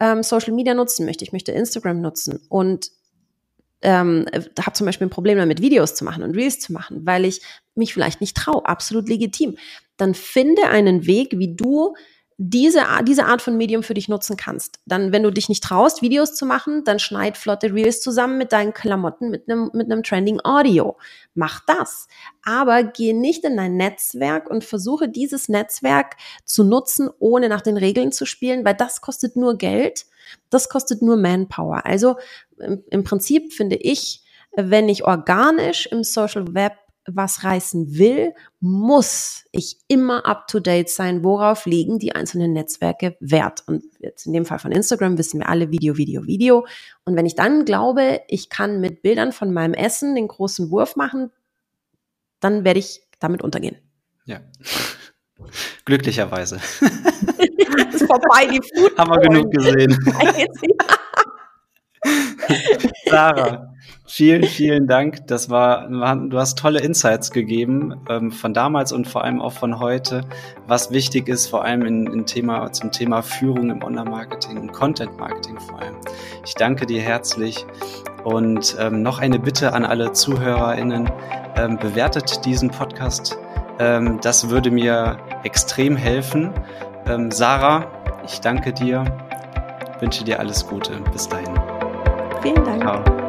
ähm, 0.00 0.22
Social 0.22 0.52
Media 0.52 0.74
nutzen 0.74 1.06
möchte, 1.06 1.24
ich 1.24 1.32
möchte 1.32 1.52
Instagram 1.52 2.00
nutzen 2.00 2.40
und 2.48 2.90
ähm, 3.82 4.26
habe 4.32 4.72
zum 4.74 4.86
Beispiel 4.86 5.06
ein 5.06 5.10
Problem 5.10 5.38
damit, 5.38 5.62
Videos 5.62 5.94
zu 5.94 6.04
machen 6.04 6.22
und 6.22 6.36
Reels 6.36 6.60
zu 6.60 6.72
machen, 6.72 7.06
weil 7.06 7.24
ich 7.24 7.40
mich 7.74 7.94
vielleicht 7.94 8.20
nicht 8.20 8.36
traue, 8.36 8.66
absolut 8.66 9.08
legitim, 9.08 9.56
dann 9.96 10.14
finde 10.14 10.64
einen 10.64 11.06
Weg, 11.06 11.38
wie 11.38 11.54
du 11.54 11.94
diese, 12.42 12.86
diese 13.06 13.26
Art 13.26 13.42
von 13.42 13.58
Medium 13.58 13.82
für 13.82 13.92
dich 13.92 14.08
nutzen 14.08 14.38
kannst. 14.38 14.80
Dann, 14.86 15.12
wenn 15.12 15.22
du 15.22 15.30
dich 15.30 15.50
nicht 15.50 15.62
traust, 15.62 16.00
Videos 16.00 16.34
zu 16.34 16.46
machen, 16.46 16.84
dann 16.84 16.98
schneid 16.98 17.36
flotte 17.36 17.74
Reels 17.74 18.00
zusammen 18.00 18.38
mit 18.38 18.52
deinen 18.52 18.72
Klamotten, 18.72 19.28
mit 19.28 19.46
einem, 19.46 19.70
mit 19.74 19.92
einem 19.92 20.02
Trending 20.02 20.40
Audio. 20.42 20.96
Mach 21.34 21.60
das. 21.66 22.08
Aber 22.42 22.82
geh 22.82 23.12
nicht 23.12 23.44
in 23.44 23.58
dein 23.58 23.76
Netzwerk 23.76 24.48
und 24.48 24.64
versuche 24.64 25.10
dieses 25.10 25.50
Netzwerk 25.50 26.16
zu 26.46 26.64
nutzen, 26.64 27.10
ohne 27.18 27.50
nach 27.50 27.60
den 27.60 27.76
Regeln 27.76 28.10
zu 28.10 28.24
spielen, 28.24 28.64
weil 28.64 28.74
das 28.74 29.02
kostet 29.02 29.36
nur 29.36 29.58
Geld. 29.58 30.06
Das 30.48 30.70
kostet 30.70 31.02
nur 31.02 31.18
Manpower. 31.18 31.84
Also 31.84 32.16
im, 32.58 32.82
im 32.88 33.04
Prinzip 33.04 33.52
finde 33.52 33.76
ich, 33.76 34.24
wenn 34.56 34.88
ich 34.88 35.04
organisch 35.04 35.84
im 35.88 36.04
Social 36.04 36.54
Web 36.54 36.72
was 37.06 37.44
reißen 37.44 37.96
will, 37.98 38.34
muss 38.60 39.44
ich 39.52 39.78
immer 39.88 40.26
up 40.26 40.46
to 40.46 40.60
date 40.60 40.90
sein, 40.90 41.24
worauf 41.24 41.66
liegen 41.66 41.98
die 41.98 42.14
einzelnen 42.14 42.52
Netzwerke 42.52 43.16
Wert. 43.20 43.64
Und 43.66 43.84
jetzt 43.98 44.26
in 44.26 44.32
dem 44.32 44.44
Fall 44.44 44.58
von 44.58 44.72
Instagram 44.72 45.18
wissen 45.18 45.40
wir 45.40 45.48
alle 45.48 45.70
Video, 45.70 45.96
Video, 45.96 46.26
Video. 46.26 46.66
Und 47.04 47.16
wenn 47.16 47.26
ich 47.26 47.34
dann 47.34 47.64
glaube, 47.64 48.20
ich 48.28 48.48
kann 48.48 48.80
mit 48.80 49.02
Bildern 49.02 49.32
von 49.32 49.52
meinem 49.52 49.74
Essen 49.74 50.14
den 50.14 50.28
großen 50.28 50.70
Wurf 50.70 50.96
machen, 50.96 51.30
dann 52.40 52.64
werde 52.64 52.80
ich 52.80 53.02
damit 53.18 53.42
untergehen. 53.42 53.76
Ja. 54.24 54.40
Glücklicherweise. 55.84 56.60
ist 57.94 58.06
vorbei, 58.06 58.46
die 58.46 58.60
Food 58.78 58.96
Haben 58.98 59.10
wir 59.10 59.20
genug 59.20 59.50
gesehen. 59.52 59.96
Sarah, 63.06 63.74
vielen, 64.06 64.44
vielen 64.44 64.86
Dank. 64.86 65.26
Das 65.26 65.50
war, 65.50 65.88
du 65.88 66.38
hast 66.38 66.58
tolle 66.58 66.80
Insights 66.80 67.30
gegeben 67.30 67.94
ähm, 68.08 68.30
von 68.30 68.54
damals 68.54 68.92
und 68.92 69.06
vor 69.06 69.24
allem 69.24 69.40
auch 69.40 69.52
von 69.52 69.78
heute, 69.78 70.22
was 70.66 70.90
wichtig 70.90 71.28
ist, 71.28 71.48
vor 71.48 71.64
allem 71.64 71.82
in, 71.82 72.06
in 72.06 72.26
Thema, 72.26 72.72
zum 72.72 72.90
Thema 72.92 73.22
Führung 73.22 73.70
im 73.70 73.82
Online-Marketing 73.82 74.58
und 74.58 74.72
Content-Marketing 74.72 75.58
vor 75.60 75.80
allem. 75.80 75.96
Ich 76.44 76.54
danke 76.54 76.86
dir 76.86 77.02
herzlich 77.02 77.66
und 78.24 78.76
ähm, 78.78 79.02
noch 79.02 79.18
eine 79.18 79.38
Bitte 79.38 79.72
an 79.72 79.84
alle 79.84 80.12
ZuhörerInnen. 80.12 81.10
Ähm, 81.56 81.76
bewertet 81.78 82.44
diesen 82.44 82.70
Podcast. 82.70 83.36
Ähm, 83.78 84.18
das 84.22 84.50
würde 84.50 84.70
mir 84.70 85.18
extrem 85.42 85.96
helfen. 85.96 86.52
Ähm, 87.06 87.30
Sarah, 87.30 87.86
ich 88.24 88.40
danke 88.40 88.72
dir, 88.72 89.04
wünsche 90.00 90.24
dir 90.24 90.38
alles 90.38 90.66
Gute. 90.66 90.92
Bis 91.12 91.28
dahin. 91.28 91.69
Vielen 92.42 92.64
Dank. 92.64 92.82
Ciao. 92.82 93.19